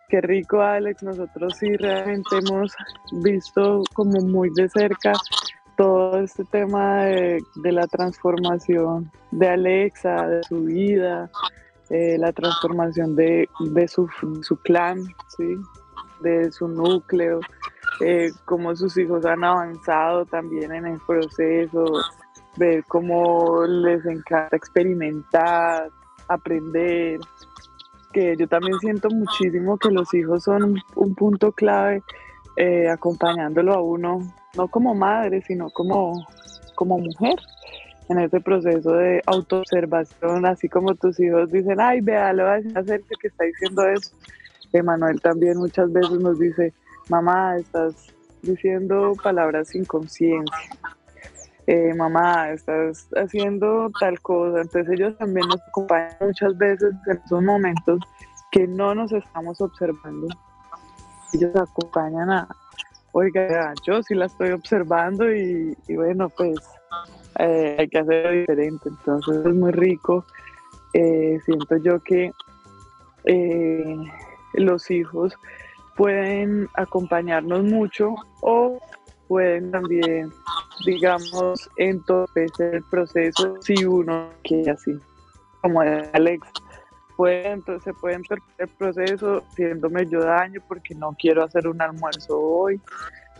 [0.08, 2.74] qué rico Alex, nosotros sí realmente hemos
[3.22, 5.12] visto como muy de cerca
[5.76, 11.30] todo este tema de, la transformación de Alexa, de su vida,
[11.90, 13.48] eh, la transformación de,
[13.86, 14.08] su,
[14.64, 15.04] clan,
[15.36, 15.56] ¿sí?
[16.20, 17.38] de su núcleo,
[18.00, 21.84] eh, cómo sus hijos han avanzado también en el proceso,
[22.56, 25.90] ver cómo les encanta experimentar,
[26.26, 27.20] aprender,
[28.12, 32.02] que yo también siento muchísimo que los hijos son un punto clave
[32.56, 34.20] eh, acompañándolo a uno,
[34.56, 36.26] no como madre, sino como,
[36.74, 37.36] como mujer
[38.08, 42.80] en ese proceso de autoobservación, así como tus hijos dicen, ay, vea, lo vas a
[42.80, 44.10] hacer que está diciendo eso.
[44.72, 46.72] Emanuel también muchas veces nos dice,
[47.08, 50.70] mamá, estás diciendo palabras sin conciencia
[51.70, 54.62] eh, mamá, estás haciendo tal cosa.
[54.62, 58.00] Entonces ellos también nos acompañan muchas veces en esos momentos
[58.50, 60.28] que no nos estamos observando.
[61.34, 62.48] Ellos acompañan a,
[63.12, 66.58] oiga, yo sí la estoy observando y, bueno, pues
[67.38, 68.88] eh, hay que hacerlo diferente.
[68.88, 70.24] Entonces es muy rico.
[70.94, 72.32] Eh, siento yo que
[74.54, 75.34] los hijos
[75.96, 78.80] pueden acompañarnos mucho o
[79.28, 80.32] pueden también,
[80.84, 84.98] digamos, entorpecer el proceso si uno quiere así.
[85.60, 86.46] Como Alex,
[87.84, 92.80] se puede entorpecer el proceso haciéndome yo daño porque no quiero hacer un almuerzo hoy,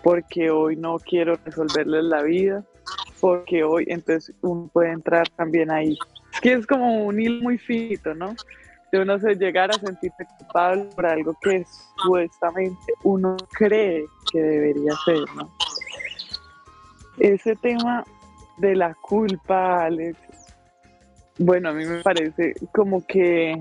[0.03, 2.65] porque hoy no quiero resolverles la vida,
[3.21, 5.97] porque hoy, entonces uno puede entrar también ahí.
[6.35, 8.35] Es que es como un hilo muy finito, ¿no?
[8.91, 11.65] de uno se llegar a sentirse culpable por algo que
[11.97, 15.51] supuestamente uno cree que debería ser, ¿no?
[17.21, 18.05] Ese tema
[18.59, 20.19] de la culpa, Alex,
[21.39, 23.55] bueno, a mí me parece como que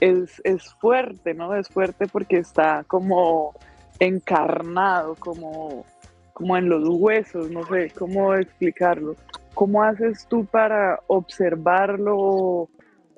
[0.00, 1.54] es, es fuerte, ¿no?
[1.54, 3.54] Es fuerte porque está como
[4.00, 5.84] encarnado, como,
[6.32, 9.16] como en los huesos, no sé cómo explicarlo.
[9.54, 12.68] ¿Cómo haces tú para observarlo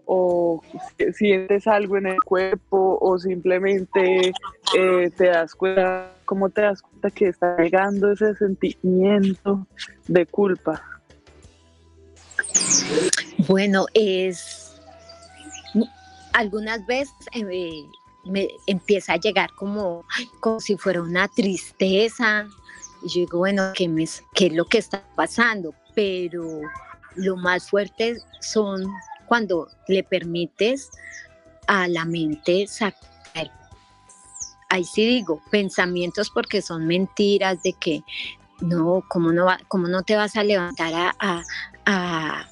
[0.07, 0.61] o
[1.15, 4.33] sientes algo en el cuerpo o simplemente
[4.77, 9.67] eh, te das cuenta, ¿cómo te das cuenta que está llegando ese sentimiento
[10.09, 10.83] de culpa?
[13.47, 14.65] Bueno, es
[16.35, 17.85] algunas veces eh,
[18.25, 20.05] me empieza a llegar como,
[20.41, 22.47] como si fuera una tristeza.
[23.03, 24.05] Y yo digo, bueno, ¿qué, me,
[24.35, 25.75] ¿qué es lo que está pasando?
[25.95, 26.61] Pero
[27.15, 28.85] lo más fuerte son
[29.27, 30.91] cuando le permites
[31.67, 33.51] a la mente sacar,
[34.75, 38.03] ahí sí digo, pensamientos porque son mentiras de que
[38.61, 41.43] no, ¿cómo no, cómo no te vas a levantar a,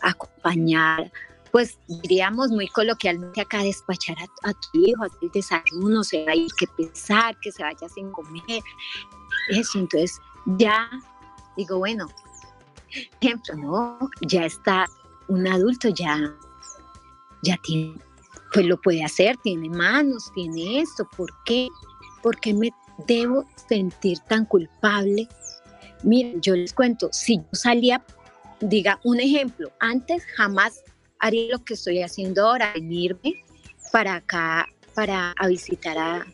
[0.03, 1.11] acompañar?
[1.51, 6.37] Pues diríamos muy coloquialmente acá despachar a, tu hijo, hacer el desayuno, se va a
[6.37, 8.63] ir que pensar, que se vaya sin comer,
[9.49, 10.89] eso, entonces ya
[11.57, 12.07] digo, bueno,
[13.21, 14.87] ejemplo, no, ya está
[15.29, 16.35] un adulto, ya
[17.43, 17.99] ya tiene,
[18.53, 21.69] pues lo puede hacer, tiene manos, tiene esto, ¿por qué?
[22.23, 22.71] ¿Por qué me
[23.07, 25.29] debo sentir tan culpable?
[26.03, 28.03] Miren, yo les cuento, si yo salía,
[28.61, 30.83] diga un ejemplo, antes jamás
[31.19, 33.35] haría lo que estoy haciendo ahora, venirme
[33.93, 36.27] para acá, para visitar a,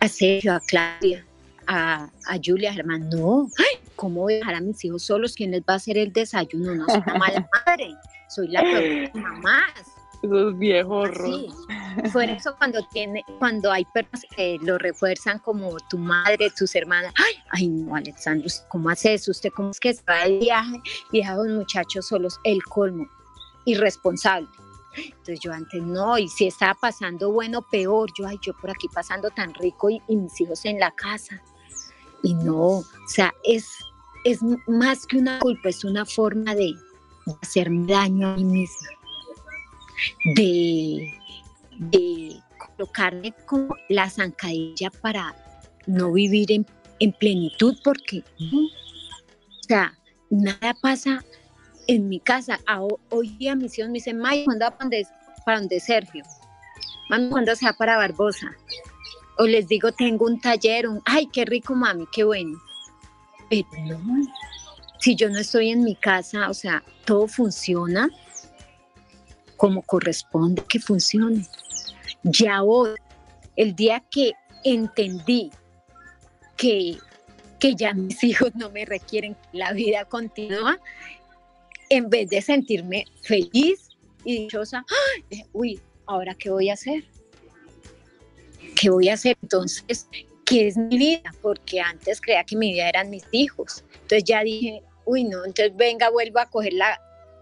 [0.00, 1.24] a Sergio, a Claudia,
[1.66, 3.08] a, a Julia, Germán.
[3.10, 3.48] No,
[3.94, 5.34] ¿cómo voy a dejar a mis hijos solos?
[5.34, 6.74] ¿Quién les va a hacer el desayuno?
[6.74, 7.94] No soy una mala madre
[8.28, 9.72] soy la peor mamás.
[10.22, 11.48] Esos viejos Sí,
[12.12, 17.12] por eso cuando tiene, cuando hay personas que lo refuerzan como tu madre, tus hermanas,
[17.16, 19.30] ay, ay no, Alexandro, ¿cómo hace eso?
[19.30, 20.80] ¿Usted cómo es que se va de viaje
[21.12, 22.38] y deja a los muchachos solos?
[22.44, 23.06] El colmo,
[23.64, 24.48] irresponsable.
[24.96, 28.88] Entonces yo antes no, y si estaba pasando bueno, peor, yo, ay, yo por aquí
[28.92, 31.40] pasando tan rico y, mis hijos en la casa.
[32.22, 33.68] Y no, o sea, es,
[34.24, 36.74] es más que una culpa, es una forma de,
[37.42, 38.88] hacerme daño a mí misma,
[40.34, 41.12] de,
[42.76, 45.34] colocarme como la zancadilla para
[45.86, 46.66] no vivir en,
[47.12, 49.96] plenitud, porque o sea,
[50.30, 51.24] nada pasa
[51.86, 52.58] en mi casa.
[53.10, 56.24] hoy día mis hijos me dicen, May, ¿cuándo va para donde, Sergio?
[57.08, 58.52] Mami, ¿cuándo se va para Barbosa?
[59.38, 62.60] O les digo, tengo un taller, un, ay, qué rico, mami, qué bueno.
[63.48, 64.26] Pero no,
[64.98, 68.08] si yo no estoy en mi casa, o sea, todo funciona
[69.58, 71.44] como corresponde que funcione.
[72.22, 72.94] Ya hoy,
[73.56, 74.32] el día que
[74.64, 75.50] entendí
[76.56, 76.96] que,
[77.58, 80.78] que ya mis hijos no me requieren, la vida continúa,
[81.90, 83.90] en vez de sentirme feliz
[84.24, 84.86] y dichosa,
[85.52, 87.04] uy, ¿ahora qué voy a hacer?
[88.80, 89.36] ¿Qué voy a hacer?
[89.42, 90.08] Entonces,
[90.44, 91.34] ¿qué es mi vida?
[91.42, 93.84] Porque antes creía que mi vida eran mis hijos.
[93.94, 97.00] Entonces ya dije, uy, no, entonces venga, vuelvo a coger la,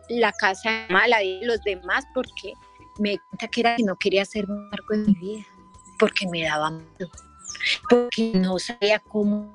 [0.08, 2.52] la casa mala de los demás porque
[2.98, 5.46] me di cuenta que era que no quería hacer un marco en mi vida,
[5.98, 7.10] porque me daba miedo,
[7.88, 9.54] porque no sabía cómo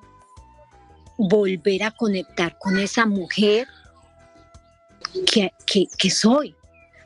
[1.17, 3.67] volver a conectar con esa mujer
[5.31, 5.51] que,
[5.97, 6.55] que, soy.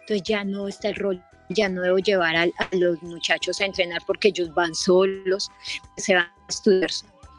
[0.01, 4.01] Entonces ya no está el rol, ya no debo llevar a, los muchachos a entrenar
[4.05, 5.49] porque ellos van solos,
[5.97, 6.91] se van a estudiar,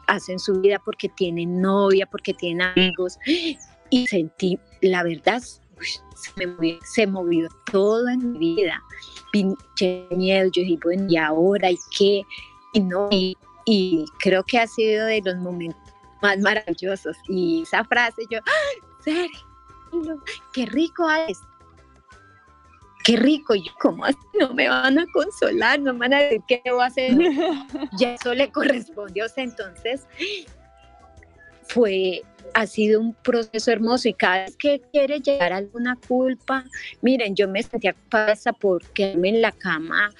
[0.07, 3.17] hacen su vida porque tienen novia, porque tienen amigos.
[3.89, 5.41] Y sentí, la verdad,
[6.83, 8.81] se, movió, todo en mi vida.
[9.31, 11.71] Pinche miedo, yo dije, bueno, ¿y ahora?
[11.71, 12.23] ¿Y qué?
[12.73, 15.81] Y no, y, y creo que ha sido de los momentos
[16.21, 17.17] más maravillosos.
[17.27, 20.21] Y esa frase, yo, ¡Ah, Sergio,
[20.53, 21.39] qué rico es.
[23.03, 24.17] Qué rico, y yo, ¿cómo así?
[24.39, 27.13] No me van a consolar, no me van a decir qué debo hacer.
[27.97, 29.25] ya eso le correspondió.
[29.37, 30.05] Entonces,
[31.69, 32.21] fue
[32.53, 36.65] ha sido un proceso hermoso y cada vez que quiere llegar alguna culpa,
[37.01, 40.11] miren, yo me sentía pasa por quedarme en la cama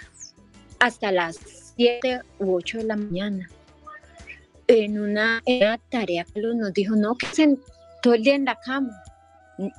[0.79, 1.37] hasta las
[1.75, 3.49] 7 u 8 de la mañana.
[4.67, 5.41] En una,
[5.89, 7.59] tarea que nos dijo, no, que estén
[8.01, 8.91] todo el día en la cama.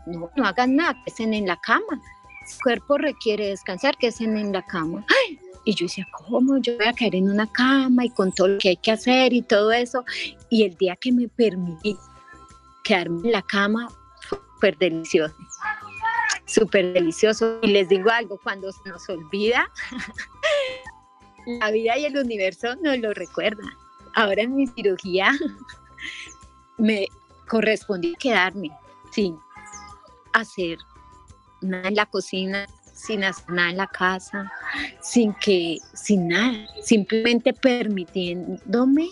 [0.06, 1.82] No, no hagan nada, que estén en la cama.
[1.92, 5.04] El cuerpo requiere descansar, que estén en la cama.
[5.64, 8.58] Y yo decía, ¿cómo yo voy a caer en una cama y con todo lo
[8.58, 10.04] que hay que hacer y todo eso?
[10.48, 11.94] Y el día que me permití
[12.88, 13.88] quedarme en la cama
[14.28, 15.36] súper delicioso,
[16.46, 17.58] súper delicioso.
[17.62, 19.70] Y les digo algo, cuando se nos olvida,
[21.60, 23.70] la vida y el universo nos lo recuerdan.
[24.14, 25.32] Ahora en mi cirugía
[26.78, 27.06] me
[27.46, 28.70] correspondía quedarme
[29.12, 29.38] sin
[30.32, 30.78] hacer
[31.60, 34.50] nada en la cocina, sin hacer nada en la casa,
[35.02, 39.10] sin que, sin nada, simplemente permitiéndome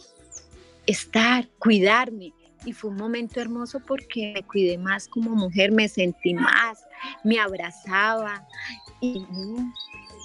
[0.86, 2.32] estar, cuidarme,
[2.66, 6.84] y fue un momento hermoso porque me cuidé más como mujer, me sentí más,
[7.22, 8.46] me abrazaba
[9.00, 9.24] y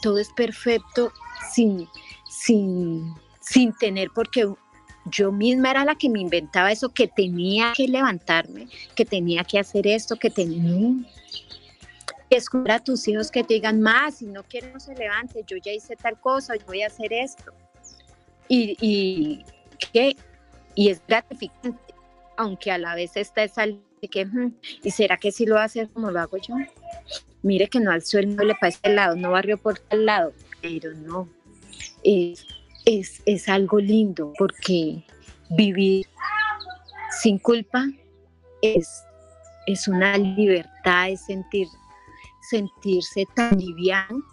[0.01, 1.13] todo es perfecto
[1.53, 1.87] sin,
[2.27, 4.51] sin, sin tener, porque
[5.05, 9.59] yo misma era la que me inventaba eso, que tenía que levantarme, que tenía que
[9.59, 11.07] hacer esto, que tenía...
[12.31, 15.57] Escuchar a tus hijos que te digan más, si no quieren no se levante, yo
[15.57, 17.51] ya hice tal cosa, yo voy a hacer esto.
[18.47, 19.45] Y, y,
[20.75, 21.91] y es gratificante
[22.37, 24.27] aunque a la vez está esa de que,
[24.83, 26.55] ¿y será que sí lo va a hacer como lo hago yo?
[27.43, 30.93] Mire que no al suelo le para el lado, no barrio por tal lado, pero
[30.93, 31.27] no,
[32.03, 32.45] es,
[33.25, 35.03] es, algo lindo porque
[35.49, 36.07] vivir
[37.21, 37.85] sin culpa
[38.61, 39.03] es,
[39.67, 41.67] es una libertad, es sentir,
[42.49, 44.23] sentirse tan liviano,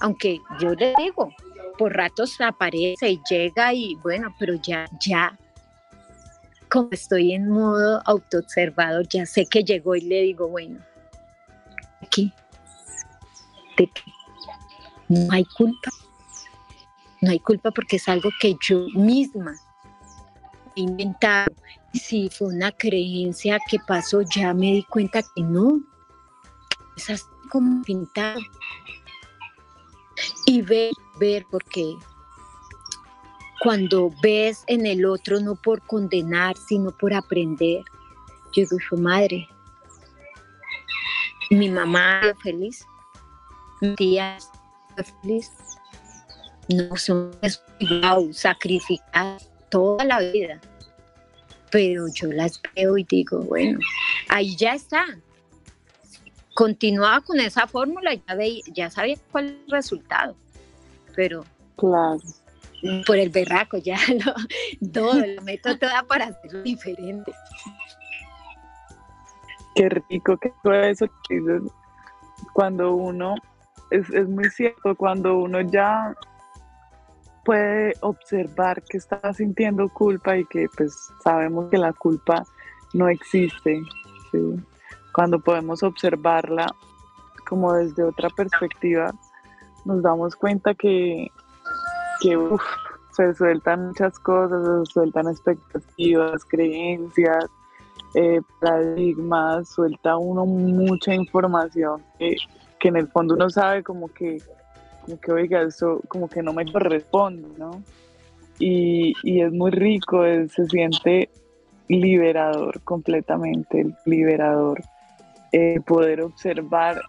[0.00, 1.32] aunque yo le digo,
[1.76, 5.38] por ratos aparece y llega y bueno, pero ya, ya
[6.68, 10.80] como estoy en modo autoobservador, ya sé que llegó y le digo, bueno,
[12.02, 12.32] aquí,
[13.76, 13.90] de
[15.08, 15.90] no hay culpa.
[17.20, 19.54] No hay culpa porque es algo que yo misma
[20.76, 21.52] he inventado.
[21.94, 25.80] Si fue una creencia que pasó, ya me di cuenta que no.
[26.96, 28.40] Es así como pintado.
[30.46, 31.94] Y ver, ver, porque
[33.60, 37.82] cuando ves en el otro no por condenar, sino por aprender.
[38.52, 39.48] Yo digo, su madre,
[41.50, 42.86] mi mamá feliz,
[43.80, 44.38] mi tía
[45.22, 45.50] feliz,
[46.68, 47.32] no son
[48.32, 50.60] sacrificadas toda la vida.
[51.70, 53.78] Pero yo las veo y digo, bueno,
[54.28, 55.04] ahí ya está.
[56.54, 58.36] Continuaba con esa fórmula, ya,
[58.72, 60.34] ya sabía cuál es el resultado.
[61.14, 61.44] Pero
[61.76, 62.20] claro
[63.06, 67.32] por el berraco, ya lo, todo, lo meto toda para hacerlo diferente.
[69.74, 71.62] Qué rico que todo eso que dices,
[72.52, 73.34] cuando uno,
[73.90, 76.14] es, es muy cierto, cuando uno ya
[77.44, 82.44] puede observar que está sintiendo culpa y que pues sabemos que la culpa
[82.92, 83.80] no existe,
[85.12, 86.66] cuando podemos observarla
[87.48, 89.12] como desde otra perspectiva,
[89.84, 91.28] nos damos cuenta que,
[92.20, 97.46] se sueltan muchas cosas, se sueltan expectativas, creencias,
[98.14, 102.36] eh, paradigmas, suelta uno mucha información que,
[102.80, 104.40] en el fondo uno sabe como que,
[105.04, 107.82] como que, oiga, eso como que no me corresponde, ¿no?
[108.58, 111.30] Y, es muy rico, se siente
[111.88, 114.80] liberador completamente, liberador,
[115.52, 117.00] eh, poder observar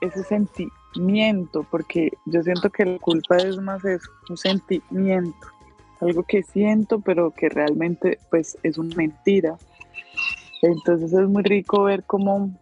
[0.00, 0.24] ese
[0.92, 5.46] sentimiento, porque yo siento que la culpa es más es un sentimiento,
[6.00, 9.56] algo que siento, pero que realmente pues es una mentira.
[10.62, 12.52] Entonces es muy rico ver cómo,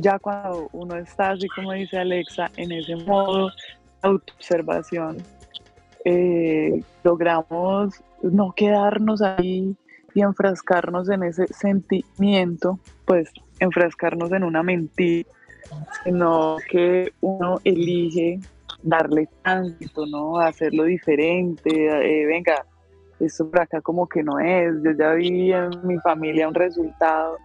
[0.00, 3.50] ya cuando uno está así como dice Alexa, en ese modo
[4.02, 5.18] autoobservación,
[6.04, 9.76] eh, logramos no quedarnos ahí
[10.14, 13.30] y enfrascarnos en ese sentimiento, pues
[13.60, 15.28] enfrascarnos en una mentira
[16.04, 18.40] sino que uno elige
[18.82, 20.38] darle tránsito, ¿no?
[20.38, 22.64] Hacerlo diferente, eh, venga,
[23.20, 27.36] esto por acá como que no es, yo ya vi en mi familia un resultado,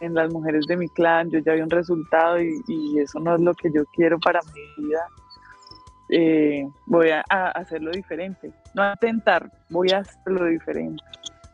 [0.00, 3.40] en las mujeres de mi clan, yo ya vi un resultado y, eso no es
[3.40, 5.00] lo que yo quiero para mi vida.
[6.10, 11.02] Eh, voy a, a, hacerlo diferente, no a intentar, voy a hacerlo diferente,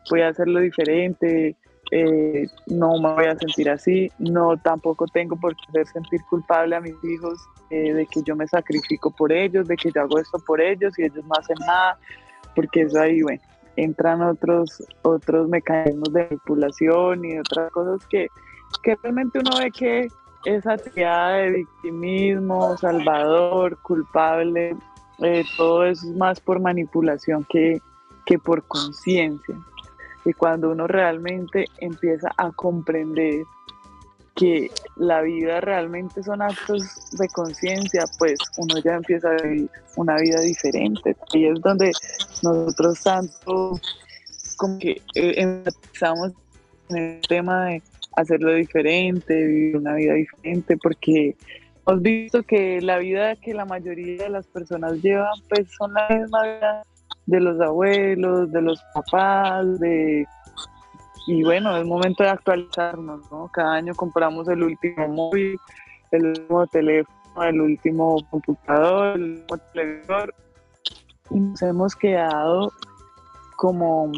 [0.09, 1.55] voy a hacerlo diferente,
[1.91, 6.75] eh, no me voy a sentir así, no tampoco tengo por qué hacer sentir culpable
[6.75, 7.37] a mis hijos
[7.69, 10.97] eh, de que yo me sacrifico por ellos, de que yo hago esto por ellos
[10.97, 11.97] y ellos no hacen nada,
[12.55, 13.41] porque eso ahí, bueno,
[13.75, 18.27] entran otros, otros mecanismos de manipulación y otras cosas que,
[18.83, 20.07] que realmente uno ve que
[20.45, 24.75] esa tirada de victimismo, salvador, culpable,
[25.19, 27.81] eh, todo eso es más por manipulación que,
[28.25, 29.55] que por conciencia.
[30.25, 33.43] Y cuando uno realmente empieza a comprender
[34.35, 40.17] que la vida realmente son actos de conciencia, pues uno ya empieza a vivir una
[40.17, 41.15] vida diferente.
[41.33, 41.91] Y es donde
[42.41, 43.79] nosotros tanto
[44.57, 46.31] como que eh, empezamos
[46.89, 47.83] en el tema de
[48.15, 51.35] hacerlo diferente, vivir una vida diferente, porque
[51.87, 56.07] hemos visto que la vida que la mayoría de las personas llevan, pues son la
[56.09, 56.85] misma vida
[57.25, 60.25] de los abuelos, de los papás, de
[61.27, 63.47] y bueno, es momento de actualizarnos, ¿no?
[63.53, 65.59] Cada año compramos el último móvil,
[66.11, 70.33] el último teléfono, el último computador, el último televisor
[71.31, 72.71] y nos hemos quedado
[73.55, 74.11] como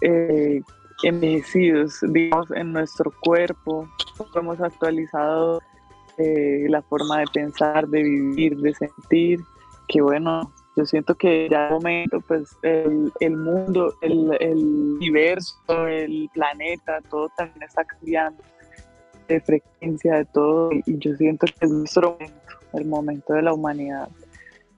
[0.00, 0.62] eh,
[1.02, 3.88] envejecidos, digamos, en nuestro cuerpo,
[4.34, 5.60] hemos actualizado
[6.18, 9.40] eh, la forma de pensar, de vivir, de sentir,
[9.88, 15.86] que bueno, yo siento que ya el momento, pues el, el mundo, el, el, universo,
[15.86, 18.42] el planeta, todo también está cambiando
[19.28, 23.52] de frecuencia, de todo, y yo siento que es nuestro momento, el momento de la
[23.52, 24.08] humanidad,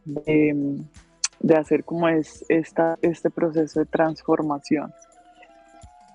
[0.04, 0.78] de,
[1.40, 4.92] de hacer como es esta, este proceso de transformación.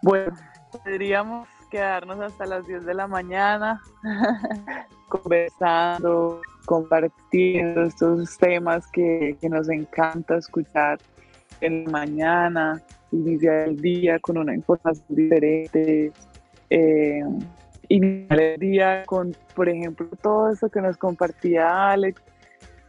[0.02, 0.34] Bueno,
[0.72, 3.82] podríamos quedarnos hasta las 10 de la mañana
[5.10, 11.00] conversando, compartiendo estos temas que, nos encanta escuchar
[11.62, 16.12] en la mañana, iniciar el día con una información diferente,
[16.70, 17.24] eh,
[17.90, 22.22] iniciar el día con, por ejemplo, todo eso que nos compartía Alex,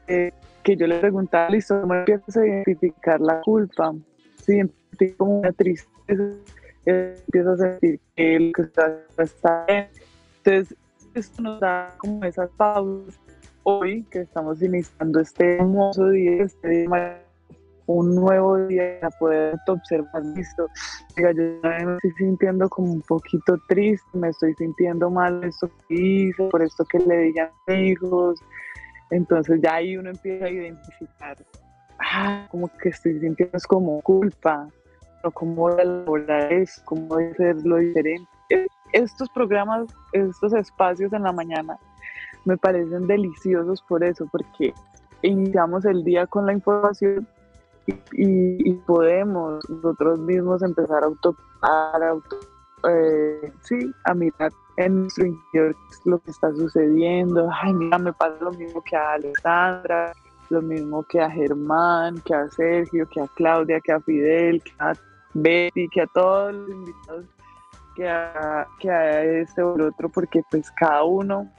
[0.07, 3.95] eh, que yo le preguntaba, listo, ¿cómo empiezas a identificar la culpa?
[4.45, 4.61] Sí,
[5.17, 6.23] como una tristeza,
[6.87, 9.89] empiezo a sentir que lo que está, está bien.
[10.45, 10.77] Entonces,
[11.15, 13.19] esto nos da como esas pausas
[13.65, 16.89] hoy que estamos iniciando este hermoso día, este
[17.87, 20.69] un nuevo día para poder observar esto.
[21.17, 26.45] yo me estoy sintiendo como un poquito triste, me estoy sintiendo mal esto que hice,
[26.51, 28.41] por esto que le dije a mis hijos.
[29.11, 31.37] Entonces ya ahí uno empieza a identificar,
[31.99, 34.69] ah, como que estoy sintiendo es como culpa,
[35.35, 38.29] cómo elaborar eso, cómo hacerlo diferente.
[38.93, 41.79] Estos programas, estos espacios en la mañana
[42.45, 44.75] me parecen deliciosos por eso, porque
[45.23, 47.27] iniciamos el día con la información
[48.13, 52.37] y, podemos nosotros mismos empezar a auto, auto
[52.89, 57.49] eh, sí, a mirar en nuestro interior lo que está sucediendo.
[57.63, 60.13] Ay, mira, me pasa lo mismo que a Alessandra,
[60.51, 64.73] lo mismo que a Germán, que a Sergio, que a Claudia, que a Fidel, que
[64.79, 64.93] a
[65.35, 67.25] Betty, que a todos los invitados,
[67.97, 71.51] que a, que este o el otro, porque pues cada uno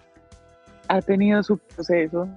[0.87, 2.27] ha tenido su proceso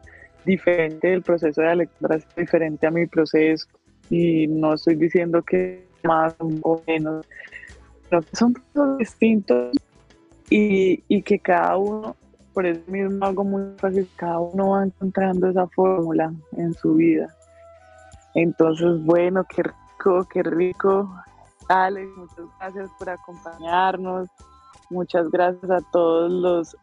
[0.45, 3.67] diferente, el proceso de Alexandra es diferente a mi proceso
[4.11, 7.27] y no estoy diciendo que más o menos,
[8.09, 9.75] pero son todos distintos
[10.51, 12.15] y, y que cada uno,
[12.55, 17.35] por eso mismo algo muy fácil, cada uno va encontrando esa fórmula en su vida.
[18.35, 21.13] Entonces, bueno, qué rico, qué rico.
[21.69, 24.29] Alex, muchas gracias por acompañarnos.
[24.91, 26.77] Muchas gracias a todos los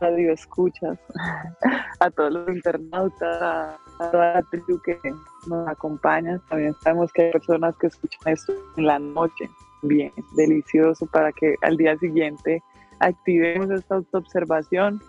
[0.00, 0.98] radioescuchas,
[2.00, 3.78] a todos los internautas, a,
[4.10, 4.98] toda la tribu que
[5.46, 6.40] nos acompaña.
[6.48, 9.50] También sabemos que hay personas que escuchan esto en la noche.
[9.82, 12.62] Bien, delicioso para que al día siguiente
[13.00, 15.02] activemos esta autoobservación.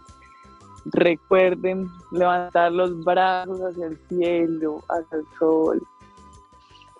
[0.85, 5.81] Recuerden levantar los brazos hacia el cielo, hacia el sol.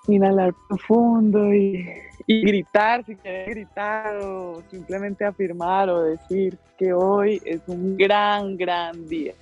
[0.07, 1.85] Inhalar profundo y
[2.27, 9.07] gritar si quieren gritar o simplemente afirmar o decir que hoy es un gran, gran
[9.07, 9.33] día.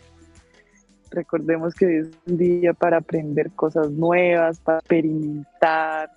[1.12, 6.10] Recordemos que es un día para aprender cosas nuevas, para experimentar,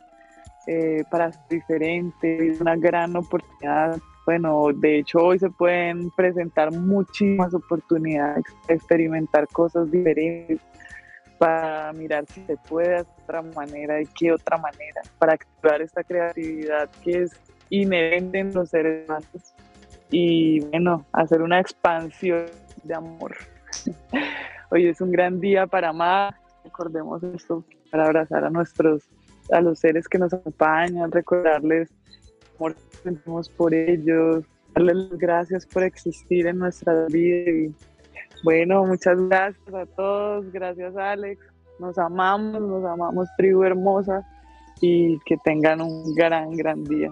[0.69, 3.99] eh, para ser diferente, es una gran oportunidad.
[4.27, 10.61] Bueno, de hecho hoy se pueden presentar muchísimas oportunidades, experimentar cosas diferentes,
[11.39, 15.83] para mirar si se puede hacer de otra manera y qué otra manera, para activar
[15.83, 19.55] esta creatividad que es inherente en los seres humanos
[20.11, 22.47] y bueno, hacer una expansión
[22.83, 23.37] de amor.
[24.71, 29.03] Hoy es un gran día para amar, recordemos esto, para abrazar a nuestros,
[29.51, 31.91] a los seres que nos acompañan, recordarles
[32.57, 34.45] amor sentimos por ellos,
[34.75, 37.75] darles las gracias por existir en nuestra vida y
[38.43, 41.41] bueno, muchas gracias a todos, gracias Alex,
[41.79, 44.27] nos amamos, nos amamos tribu hermosa
[44.81, 47.11] y que tengan un gran, gran día.